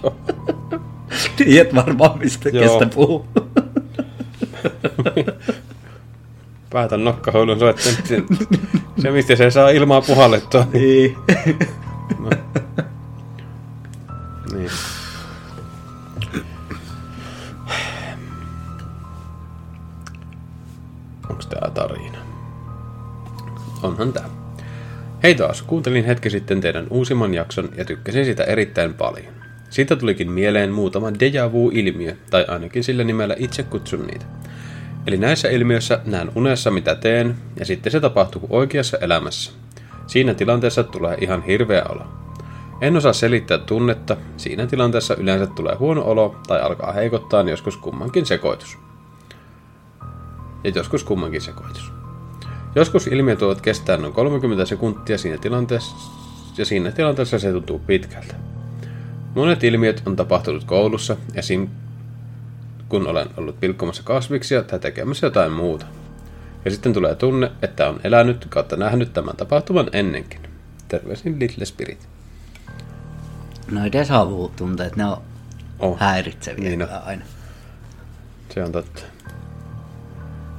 Joo. 0.04 0.16
Tiedät 1.36 1.76
varmaan, 1.76 2.20
mistä 2.20 2.50
Joo. 2.50 2.80
kestä 2.80 2.96
puhuu. 2.96 3.28
Päätän 6.70 7.04
nokkahoulun 7.04 7.60
soittaa. 7.60 7.92
Se, 8.04 8.24
se, 9.02 9.12
mistä 9.12 9.36
se 9.36 9.52
saa 9.52 9.70
ilmaa 9.70 10.02
puhallettua. 10.02 10.68
Niin. 10.74 11.16
No. 12.20 12.30
Niin. 16.34 16.46
Onks 21.30 21.48
tää 21.48 21.72
tarina? 21.74 22.18
Onhan 23.84 24.14
tää. 24.14 24.30
Hei 25.24 25.36
taas, 25.36 25.62
kuuntelin 25.62 26.06
hetki 26.06 26.30
sitten 26.30 26.62
teidän 26.62 26.88
uusimman 26.90 27.34
jakson 27.34 27.70
ja 27.78 27.86
tykkäsin 27.86 28.26
sitä 28.26 28.44
erittäin 28.44 28.94
paljon. 28.94 29.34
Siitä 29.70 29.96
tulikin 29.96 30.32
mieleen 30.32 30.72
muutama 30.72 31.14
deja 31.20 31.52
vu-ilmiö, 31.52 32.16
tai 32.30 32.46
ainakin 32.48 32.84
sillä 32.84 33.04
nimellä 33.04 33.36
itse 33.38 33.64
kutsun 33.64 34.08
niitä. 34.08 34.26
Eli 35.08 35.18
näissä 35.18 35.50
ilmiöissä 35.50 36.00
näen 36.06 36.32
unessa 36.36 36.72
mitä 36.72 36.96
teen, 36.96 37.36
ja 37.60 37.66
sitten 37.66 37.92
se 37.92 38.00
tapahtuu 38.00 38.48
oikeassa 38.50 38.98
elämässä. 38.98 39.52
Siinä 40.08 40.34
tilanteessa 40.34 40.84
tulee 40.84 41.18
ihan 41.22 41.44
hirveä 41.44 41.84
olo. 41.90 42.19
En 42.82 42.98
osaa 42.98 43.14
selittää 43.14 43.58
tunnetta, 43.58 44.18
siinä 44.38 44.68
tilanteessa 44.68 45.16
yleensä 45.16 45.48
tulee 45.48 45.76
huono 45.76 46.02
olo 46.02 46.36
tai 46.48 46.62
alkaa 46.62 46.92
heikottaa 46.92 47.42
joskus 47.42 47.78
kummankin 47.78 48.26
sekoitus. 48.26 48.78
Ja 50.64 50.72
joskus 50.76 51.04
kummankin 51.04 51.42
sekoitus. 51.42 51.92
Joskus 52.76 53.08
ilmiöt 53.08 53.42
voivat 53.42 53.62
kestää 53.62 53.98
noin 53.98 54.14
30 54.14 54.66
sekuntia 54.66 55.18
siinä 55.18 55.38
tilanteessa, 55.38 55.96
ja 56.58 56.66
siinä 56.66 56.92
tilanteessa 56.92 57.40
se 57.40 57.52
tuntuu 57.52 57.80
pitkältä. 57.80 58.36
Monet 59.36 59.64
ilmiöt 59.64 60.04
on 60.06 60.16
tapahtunut 60.16 60.64
koulussa, 60.64 61.18
esim. 61.36 61.68
kun 62.90 63.08
olen 63.08 63.28
ollut 63.38 63.60
pilkkomassa 63.60 64.04
kasviksia 64.04 64.64
tai 64.64 64.80
tekemässä 64.80 65.28
jotain 65.28 65.52
muuta. 65.52 65.86
Ja 66.66 66.72
sitten 66.72 66.94
tulee 66.94 67.16
tunne, 67.16 67.52
että 67.62 67.90
on 67.90 68.00
elänyt 68.04 68.46
kautta 68.50 68.76
nähnyt 68.76 69.14
tämän 69.14 69.36
tapahtuman 69.36 69.90
ennenkin. 69.94 70.40
Terveisin 70.88 71.40
Little 71.40 71.66
Spirit. 71.66 72.19
Noi 73.72 73.92
deja 73.92 74.30
vu-tunteet, 74.30 74.96
ne 74.96 75.06
on 75.06 75.18
Oh, 75.80 76.00
häiritseviä 76.00 76.64
Niin 76.70 76.82
on. 76.84 76.90
aina. 77.06 77.26
se 78.50 78.64
on 78.64 78.72
totta. 78.72 79.02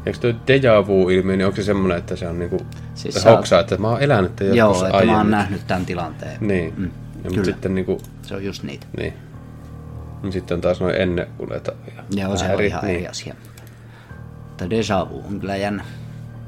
Eikö 0.07 0.19
tuo 0.19 0.33
deja 0.47 0.87
vu-ilmiö, 0.87 1.37
niin 1.37 1.47
onko 1.47 1.57
se 1.57 1.63
semmoinen, 1.63 1.99
että 1.99 2.17
se 2.17 2.29
on 2.29 2.39
niinku 2.39 2.67
Siis 2.95 3.17
oot- 3.27 3.31
hoksaa, 3.31 3.61
että 3.61 3.77
mä 3.77 3.89
oon 3.89 4.03
elänyt 4.03 4.37
tämän 4.37 4.55
Joo, 4.57 4.73
että 4.85 4.97
aiemmin. 4.97 5.13
mä 5.15 5.19
oon 5.19 5.31
nähnyt 5.31 5.67
tämän 5.67 5.87
tilanteen. 5.87 6.37
Niin. 6.41 6.75
Mm, 6.77 6.91
ja, 7.25 7.31
kyllä. 7.31 7.45
sitten 7.45 7.75
niinku, 7.75 8.01
Se 8.23 8.35
on 8.35 8.45
just 8.45 8.63
niitä. 8.63 8.87
niin. 8.97 9.15
Niin 10.23 10.33
Sitten 10.33 10.55
on 10.55 10.61
taas 10.61 10.81
noin 10.81 10.95
ennen 10.95 11.27
uneta. 11.39 11.73
ja 11.97 12.23
Joo, 12.23 12.37
se 12.37 12.55
on 12.55 12.63
ihan 12.63 12.85
eri 12.85 13.09
asia. 13.09 13.35
Mutta 14.49 14.71
deja 14.71 15.07
vu 15.11 15.25
on 15.29 15.41
kyllä 15.41 15.57
jännä. 15.57 15.85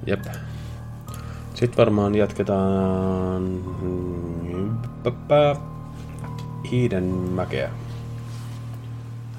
Jep. 0.07 0.25
Sitten 1.55 1.77
varmaan 1.77 2.15
jatketaan 2.15 3.61
päppää, 5.03 5.57
Hiidenmäkeä. 6.73 7.71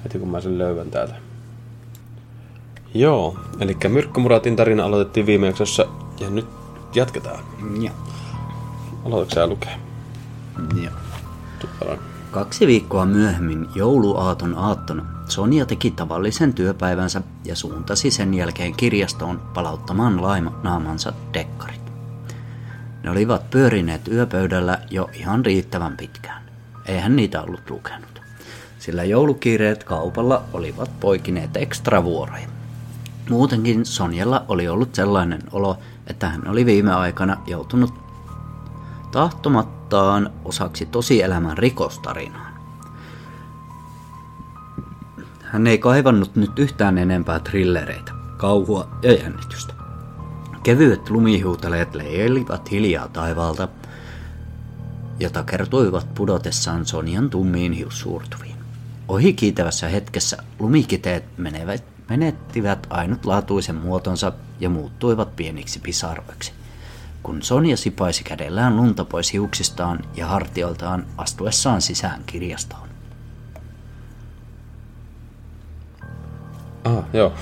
Heti 0.04 0.18
kun 0.18 0.28
mä 0.28 0.40
sen 0.40 0.58
löydän 0.58 0.90
täältä. 0.90 1.14
Joo, 2.94 3.36
eli 3.60 3.76
Myrkkumuratin 3.88 4.56
tarina 4.56 4.84
aloitettiin 4.84 5.26
viime 5.26 5.46
jaksossa 5.46 5.86
ja 6.20 6.30
nyt 6.30 6.46
jatketaan. 6.94 7.44
Joo. 7.80 7.94
Aloitatko 9.04 9.34
sä 9.34 9.46
lukea? 9.46 9.78
Joo. 10.82 10.92
Tupparan. 11.58 11.98
Kaksi 12.30 12.66
viikkoa 12.66 13.06
myöhemmin 13.06 13.68
jouluaaton 13.74 14.54
aattona 14.58 15.04
Sonja 15.28 15.66
teki 15.66 15.90
tavallisen 15.90 16.54
työpäivänsä 16.54 17.22
ja 17.44 17.56
suuntasi 17.56 18.10
sen 18.10 18.34
jälkeen 18.34 18.74
kirjastoon 18.74 19.38
palauttamaan 19.54 20.22
lainaamansa 20.22 21.12
dekkarit. 21.34 21.92
Ne 23.02 23.10
olivat 23.10 23.50
pyörineet 23.50 24.08
yöpöydällä 24.08 24.78
jo 24.90 25.10
ihan 25.12 25.44
riittävän 25.44 25.96
pitkään. 25.96 26.43
Eihän 26.86 27.16
niitä 27.16 27.42
ollut 27.42 27.70
lukenut, 27.70 28.22
sillä 28.78 29.04
joulukiireet 29.04 29.84
kaupalla 29.84 30.44
olivat 30.52 31.00
poikineet 31.00 31.56
ekstravuoroja. 31.56 32.48
Muutenkin 33.30 33.86
Sonjalla 33.86 34.44
oli 34.48 34.68
ollut 34.68 34.94
sellainen 34.94 35.42
olo, 35.52 35.78
että 36.06 36.28
hän 36.28 36.48
oli 36.48 36.66
viime 36.66 36.94
aikana 36.94 37.36
joutunut 37.46 38.04
tahtomattaan 39.14 40.30
osaksi 40.44 40.86
tosielämän 40.86 41.58
rikostarinaan. 41.58 42.54
Hän 45.42 45.66
ei 45.66 45.78
kaivannut 45.78 46.36
nyt 46.36 46.58
yhtään 46.58 46.98
enempää 46.98 47.38
trillereitä, 47.38 48.12
kauhua 48.36 48.88
ja 49.02 49.12
jännitystä. 49.12 49.74
Kevyet 50.62 51.10
lumihuutaleet 51.10 51.94
leilivat 51.94 52.70
hiljaa 52.70 53.08
taivaalta, 53.08 53.68
jota 55.20 55.42
kertoivat 55.42 56.14
pudotessaan 56.14 56.86
Sonjan 56.86 57.30
tummiin 57.30 57.72
hiussuurtuviin. 57.72 58.56
Ohi 59.08 59.32
kiitävässä 59.32 59.88
hetkessä 59.88 60.36
lumikiteet 60.58 61.24
menevät, 61.38 61.84
menettivät 62.08 62.86
ainutlaatuisen 62.90 63.76
muotonsa 63.76 64.32
ja 64.60 64.68
muuttuivat 64.68 65.36
pieniksi 65.36 65.80
pisaroiksi 65.80 66.52
kun 67.24 67.42
Sonja 67.42 67.76
sipaisi 67.76 68.24
kädellään 68.24 68.76
lunta 68.76 69.04
pois 69.04 69.32
hiuksistaan 69.32 70.00
ja 70.16 70.26
hartioiltaan 70.26 71.06
astuessaan 71.16 71.82
sisään 71.82 72.22
kirjastoon. 72.26 72.88
Ah, 76.84 77.04
joo. 77.12 77.32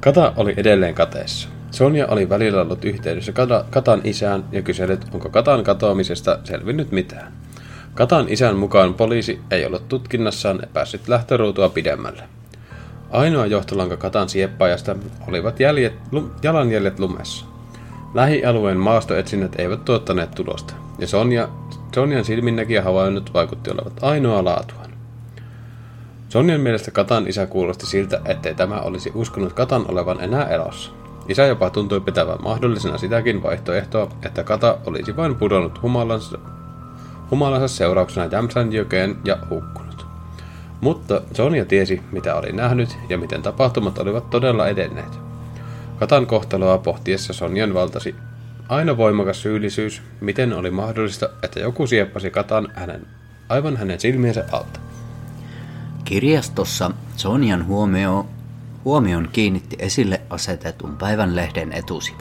Kata 0.00 0.32
oli 0.36 0.54
edelleen 0.56 0.94
kateessa. 0.94 1.48
Sonja 1.70 2.06
oli 2.06 2.28
välillä 2.28 2.62
ollut 2.62 2.84
yhteydessä 2.84 3.32
Kata, 3.32 3.64
Katan 3.70 4.00
isään 4.04 4.44
ja 4.52 4.62
kysellyt, 4.62 5.06
onko 5.12 5.28
Katan 5.28 5.64
katoamisesta 5.64 6.38
selvinnyt 6.44 6.92
mitään. 6.92 7.32
Katan 7.94 8.26
isän 8.28 8.56
mukaan 8.56 8.94
poliisi 8.94 9.40
ei 9.50 9.66
ollut 9.66 9.88
tutkinnassaan 9.88 10.60
päässyt 10.72 11.08
lähtöruutua 11.08 11.68
pidemmälle. 11.68 12.22
Ainoa 13.10 13.46
johtolanka 13.46 13.96
Katan 13.96 14.28
sieppaajasta 14.28 14.96
olivat 15.28 15.60
jäljet, 15.60 15.92
lu, 16.12 16.30
jalanjäljet 16.42 16.98
lumessa. 16.98 17.46
Lähialueen 18.14 18.76
maastoetsinnät 18.76 19.60
eivät 19.60 19.84
tuottaneet 19.84 20.30
tulosta, 20.30 20.74
ja 20.98 21.06
Sonja, 21.06 21.48
Sonjan 21.94 22.24
silminnäkijä 22.24 22.82
havainnot 22.82 23.34
vaikutti 23.34 23.70
olevat 23.70 24.02
ainoa 24.02 24.44
laatuaan. 24.44 24.90
Sonjan 26.28 26.60
mielestä 26.60 26.90
Katan 26.90 27.28
isä 27.28 27.46
kuulosti 27.46 27.86
siltä, 27.86 28.20
ettei 28.24 28.54
tämä 28.54 28.80
olisi 28.80 29.12
uskonut 29.14 29.52
Katan 29.52 29.90
olevan 29.90 30.20
enää 30.20 30.48
elossa. 30.48 30.99
Isä 31.28 31.46
jopa 31.46 31.70
tuntui 31.70 32.00
pitävän 32.00 32.42
mahdollisena 32.42 32.98
sitäkin 32.98 33.42
vaihtoehtoa, 33.42 34.10
että 34.22 34.44
Kata 34.44 34.78
olisi 34.86 35.16
vain 35.16 35.34
pudonnut 35.34 35.82
humalansa, 35.82 36.38
humalansa 37.30 37.68
seurauksena 37.68 38.26
Jämsän 38.26 38.72
jokeen 38.72 39.16
ja 39.24 39.38
hukkunut. 39.50 40.06
Mutta 40.80 41.22
Sonja 41.34 41.64
tiesi, 41.64 42.02
mitä 42.12 42.34
oli 42.34 42.52
nähnyt 42.52 42.98
ja 43.08 43.18
miten 43.18 43.42
tapahtumat 43.42 43.98
olivat 43.98 44.30
todella 44.30 44.68
edenneet. 44.68 45.18
Katan 45.98 46.26
kohtaloa 46.26 46.78
pohtiessa 46.78 47.32
Sonjan 47.32 47.74
valtasi 47.74 48.14
aina 48.68 48.96
voimakas 48.96 49.42
syyllisyys, 49.42 50.02
miten 50.20 50.52
oli 50.52 50.70
mahdollista, 50.70 51.28
että 51.42 51.60
joku 51.60 51.86
sieppasi 51.86 52.30
Katan 52.30 52.68
hänen, 52.74 53.06
aivan 53.48 53.76
hänen 53.76 54.00
silmiensä 54.00 54.44
alta. 54.52 54.80
Kirjastossa 56.04 56.90
Sonjan 57.16 57.66
huomio, 57.66 58.26
huomion 58.84 59.28
kiinnitti 59.32 59.76
esille 59.78 60.20
asetetun 60.30 60.96
päivän 60.96 61.36
lehden 61.36 61.72
etusivu. 61.72 62.18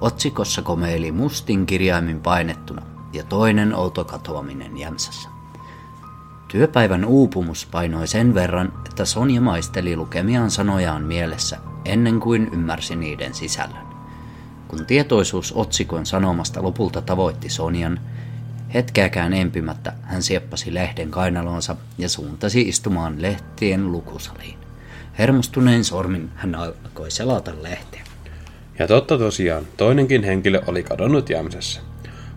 Otsikossa 0.00 0.62
komeili 0.62 1.12
mustin 1.12 1.66
kirjaimin 1.66 2.20
painettuna 2.20 2.82
ja 3.12 3.24
toinen 3.24 3.74
outo 3.74 4.04
katoaminen 4.04 4.78
jämsässä. 4.78 5.28
Työpäivän 6.48 7.04
uupumus 7.04 7.68
painoi 7.70 8.06
sen 8.06 8.34
verran, 8.34 8.72
että 8.86 9.04
Sonja 9.04 9.40
maisteli 9.40 9.96
lukemiaan 9.96 10.50
sanojaan 10.50 11.02
mielessä 11.02 11.58
ennen 11.84 12.20
kuin 12.20 12.48
ymmärsi 12.52 12.96
niiden 12.96 13.34
sisällön. 13.34 13.86
Kun 14.68 14.86
tietoisuus 14.86 15.52
otsikon 15.56 16.06
sanomasta 16.06 16.62
lopulta 16.62 17.02
tavoitti 17.02 17.48
Sonjan, 17.48 18.00
hetkeäkään 18.74 19.32
empimättä 19.32 19.92
hän 20.02 20.22
sieppasi 20.22 20.74
lehden 20.74 21.10
kainalonsa 21.10 21.76
ja 21.98 22.08
suuntasi 22.08 22.60
istumaan 22.60 23.22
lehtien 23.22 23.92
lukusaliin. 23.92 24.69
Hermostunein 25.18 25.84
sormin 25.84 26.30
hän 26.34 26.54
alkoi 26.54 27.10
selata 27.10 27.52
lehteä. 27.62 28.02
Ja 28.78 28.86
totta 28.86 29.18
tosiaan, 29.18 29.64
toinenkin 29.76 30.24
henkilö 30.24 30.60
oli 30.66 30.82
kadonnut 30.82 31.30
Jämsässä. 31.30 31.80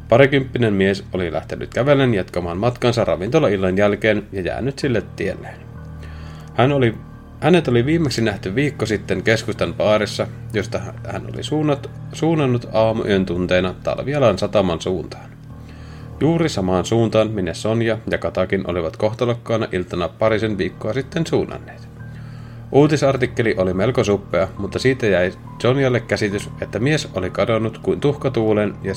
Parikymppinen 0.09 0.73
mies 0.73 1.03
oli 1.13 1.31
lähtenyt 1.31 1.73
kävellen 1.73 2.13
jatkamaan 2.13 2.57
matkansa 2.57 3.05
ravintolaillan 3.05 3.77
jälkeen 3.77 4.27
ja 4.31 4.41
jäänyt 4.41 4.79
sille 4.79 5.03
tielleen. 5.15 5.55
Hän 6.53 6.71
oli, 6.71 6.95
hänet 7.39 7.67
oli 7.67 7.85
viimeksi 7.85 8.21
nähty 8.21 8.55
viikko 8.55 8.85
sitten 8.85 9.23
keskustan 9.23 9.73
baarissa, 9.73 10.27
josta 10.53 10.79
hän 11.07 11.25
oli 11.33 11.43
suunnat, 11.43 11.89
suunnannut 12.13 12.69
aamuyön 12.73 13.25
tunteina 13.25 13.75
Talvialan 13.83 14.37
sataman 14.37 14.81
suuntaan. 14.81 15.29
Juuri 16.19 16.49
samaan 16.49 16.85
suuntaan, 16.85 17.31
minne 17.31 17.53
Sonja 17.53 17.97
ja 18.11 18.17
Katakin 18.17 18.69
olivat 18.69 18.97
kohtalokkaana 18.97 19.67
iltana 19.71 20.09
parisen 20.09 20.57
viikkoa 20.57 20.93
sitten 20.93 21.27
suunnanneet. 21.27 21.92
Uutisartikkeli 22.73 23.55
oli 23.57 23.73
melko 23.73 24.03
suppea, 24.03 24.47
mutta 24.57 24.79
siitä 24.79 25.05
jäi 25.05 25.33
Sonjalle 25.61 25.99
käsitys, 25.99 26.49
että 26.61 26.79
mies 26.79 27.09
oli 27.15 27.29
kadonnut 27.29 27.77
kuin 27.77 27.99
tuhkatuulen 27.99 28.73
ja 28.83 28.93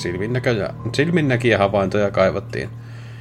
silminnäkiä 0.93 1.57
havaintoja 1.57 2.11
kaivattiin, 2.11 2.69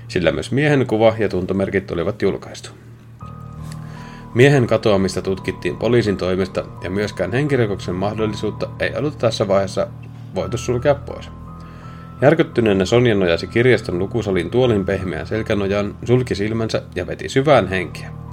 sillä 0.08 0.32
myös 0.32 0.52
miehen 0.52 0.86
kuva 0.86 1.14
ja 1.18 1.28
tuntomerkit 1.28 1.90
olivat 1.90 2.22
julkaistu. 2.22 2.70
Miehen 4.34 4.66
katoamista 4.66 5.22
tutkittiin 5.22 5.76
poliisin 5.76 6.16
toimesta 6.16 6.64
ja 6.82 6.90
myöskään 6.90 7.32
henkirikoksen 7.32 7.94
mahdollisuutta 7.94 8.68
ei 8.80 8.92
ollut 8.96 9.18
tässä 9.18 9.48
vaiheessa 9.48 9.86
voitu 10.34 10.58
sulkea 10.58 10.94
pois. 10.94 11.30
Järkyttyneenä 12.22 12.84
Sonja 12.84 13.14
nojasi 13.14 13.46
kirjaston 13.46 13.98
lukusalin 13.98 14.50
tuolin 14.50 14.84
pehmeän 14.84 15.26
selkänojan, 15.26 15.96
sulki 16.04 16.34
silmänsä 16.34 16.82
ja 16.94 17.06
veti 17.06 17.28
syvään 17.28 17.68
henkeä. 17.68 18.25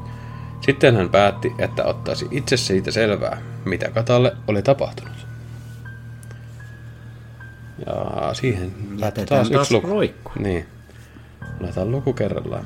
Sitten 0.65 0.95
hän 0.95 1.09
päätti, 1.09 1.53
että 1.57 1.83
ottaisi 1.83 2.27
itse 2.31 2.57
siitä 2.57 2.91
selvää, 2.91 3.41
mitä 3.65 3.91
Katalle 3.91 4.35
oli 4.47 4.61
tapahtunut. 4.61 5.27
Ja 7.85 8.33
siihen 8.33 8.73
Jätetään 8.97 9.27
taas, 9.27 9.49
taas 9.49 9.61
yksi 9.61 9.73
luku. 9.73 9.87
roikkuu. 9.87 10.33
Niin. 10.39 10.65
Laitetaan 11.59 11.91
luku 11.91 12.13
kerrallaan. 12.13 12.63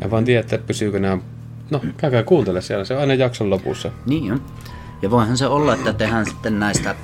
Ja 0.00 0.10
vaan 0.10 0.24
tiedä, 0.24 0.40
että 0.40 0.58
pysyykö 0.58 0.98
nämä... 0.98 1.18
No, 1.70 1.80
käykää 1.96 2.22
kuuntele 2.22 2.60
siellä, 2.60 2.84
se 2.84 2.94
on 2.94 3.00
aina 3.00 3.14
jakson 3.14 3.50
lopussa. 3.50 3.90
Niin 4.06 4.32
on. 4.32 4.42
Ja 5.02 5.10
voihan 5.10 5.36
se 5.36 5.46
olla, 5.46 5.74
että 5.74 5.92
tehdään 5.92 6.26
sitten 6.26 6.60
näistä 6.60 6.94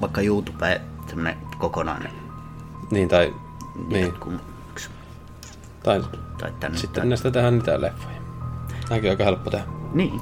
vaikka 0.00 0.20
YouTube 0.20 0.80
tämmönen 1.06 1.36
kokonainen 1.58 2.12
Niin, 2.90 3.08
tai... 3.08 3.34
Niin, 3.88 4.12
yksi 4.70 4.90
tai 5.82 6.02
tai 6.38 6.52
tänne. 6.60 6.78
sitten 6.78 7.00
tai... 7.00 7.08
näistä 7.08 7.30
tehdään 7.30 7.54
niitä 7.54 7.80
leffoja. 7.80 8.19
Nämäkin 8.90 9.10
on 9.10 9.12
aika 9.12 9.24
helppo 9.24 9.50
tehdä. 9.50 9.64
Niin. 9.92 10.20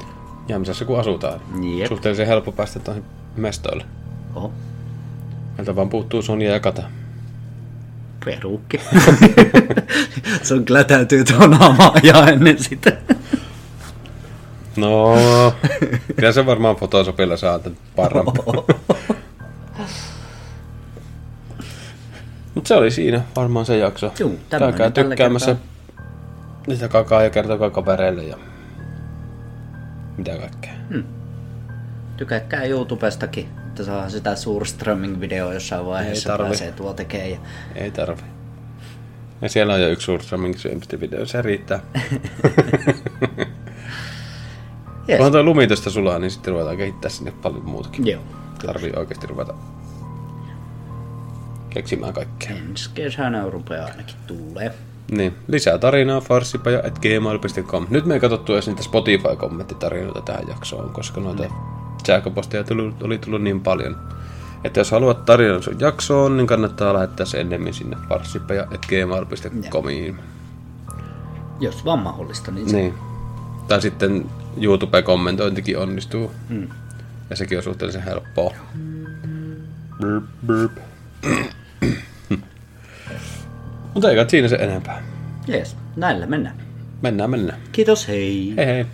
Jämsässä 0.49 0.85
kun 0.85 1.01
asutaan. 1.01 1.41
Jep. 1.79 1.89
Suhteellisen 1.89 2.27
helppo 2.27 2.53
päästä 2.53 2.79
tuohon 2.81 3.05
mestoille. 3.37 3.85
Oho. 4.35 4.53
Meiltä 5.57 5.77
vaan 5.77 5.89
puuttuu 5.89 6.23
Sonja 6.23 6.53
ja 6.53 6.61
Kata. 6.61 6.83
Peruukki. 8.25 8.81
se 10.43 10.55
on 10.55 10.65
kyllä 10.65 10.85
täytyy 10.85 11.25
tuon 11.25 11.51
naamaa 11.51 11.95
ja 12.03 12.27
ennen 12.27 12.63
sitä. 12.63 12.97
No, 14.77 15.15
kyllä 16.17 16.33
se 16.33 16.47
varmaan 16.47 16.77
Photoshopilla 16.77 17.37
saa 17.37 17.59
tämän 17.59 17.79
parempi. 17.97 18.41
Mutta 22.55 22.69
se 22.69 22.75
oli 22.75 22.91
siinä 22.91 23.23
varmaan 23.37 23.67
se 23.67 23.79
jakso. 23.79 24.13
Juu, 24.19 24.39
Käykää 24.51 24.91
tykkäämässä 24.91 25.57
niitä 26.67 26.89
kakaa 26.89 27.23
ja 27.23 27.31
kertokaa 27.31 27.71
kavereille 27.71 28.23
ja 28.23 28.37
mitä 30.19 30.37
kaikkea. 30.37 30.73
Tykätkää 32.17 32.65
YouTubestakin, 32.65 33.49
että 33.67 33.85
saa 33.85 34.11
sitä 34.11 34.35
suurströmming-videoa 34.37 35.55
jossain 35.55 35.87
vaiheessa 35.87 36.29
tarvi. 36.29 36.49
pääsee 36.49 36.73
tuo 36.73 36.95
tekee. 36.95 37.29
Ja... 37.29 37.39
Ei 37.75 37.91
tarvi. 37.91 38.23
Ja 39.43 39.49
siellä 39.49 39.75
on 39.75 39.83
jo 39.83 39.89
yksi 39.89 40.05
Surstramming 40.05 40.55
video, 41.01 41.27
se 41.27 41.43
riittää. 41.43 41.81
Yes. 45.09 45.17
Kunhan 45.17 45.33
tuo 45.33 45.43
lumi 45.43 45.67
tästä 45.67 45.91
sulaa, 45.91 46.19
niin 46.19 46.31
sitten 46.31 46.53
ruvetaan 46.53 46.77
kehittää 46.77 47.11
sinne 47.11 47.31
paljon 47.31 47.65
muutakin. 47.65 48.07
Joo. 48.07 48.23
Tarvii 48.67 48.93
oikeasti 48.97 49.27
ruveta 49.27 49.55
keksimään 51.71 52.13
kaikkea. 52.13 52.57
Ensi 52.57 52.91
kesänä 52.95 53.51
rupeaa 53.51 53.87
ainakin 53.87 54.17
tulee. 54.27 54.73
Niin, 55.11 55.35
lisää 55.49 55.79
tarinaa 55.79 56.21
farsipaja.gmail.com. 56.21 57.87
Nyt 57.91 58.07
me 58.07 58.15
ei 58.15 58.21
katsottu 58.21 58.53
edes 58.53 58.67
niitä 58.67 58.83
Spotify-kommenttitarinoita 58.83 60.23
tähän 60.23 60.49
jaksoon, 60.49 60.91
koska 60.91 61.21
noita 61.21 61.45
sähköposteja 62.07 62.65
tuli, 62.65 62.95
oli 63.03 63.19
tullut 63.19 63.43
niin 63.43 63.61
paljon. 63.61 63.97
Että 64.65 64.81
jos 64.81 64.91
haluat 64.91 65.25
tarinan 65.25 65.63
sun 65.63 65.81
jaksoon, 65.81 66.37
niin 66.37 66.47
kannattaa 66.47 66.95
lähettää 66.95 67.27
se 67.27 67.41
ennemmin 67.41 67.75
sinne 67.75 67.97
farsipaja.gmail.comiin. 68.09 70.19
Jos 71.61 71.85
vaan 71.85 71.99
mahdollista, 71.99 72.51
niin, 72.51 72.71
se... 72.71 72.77
Niin. 72.77 72.95
Tai 73.69 73.83
sitten 73.83 74.27
YouTube-kommentointikin 74.61 75.79
onnistuu. 75.79 76.31
Mm. 76.49 76.69
Ja 77.31 77.37
sekin 77.37 77.59
on 77.59 77.65
suhteellisen 77.65 78.03
helppoa. 78.03 78.55
Burp, 80.01 80.25
burp. 80.47 80.73
Mutta 83.99 84.11
ei 84.11 84.17
kai 84.17 84.31
siinä 84.31 84.49
se 84.49 84.57
enempää. 84.57 85.03
Jees, 85.47 85.77
näillä 85.97 86.27
mennään. 86.27 86.57
Mennään, 87.03 87.31
mennään. 87.31 87.61
Kiitos, 87.73 88.09
hei. 88.09 88.55
Hei 88.57 88.67
hei. 88.67 88.87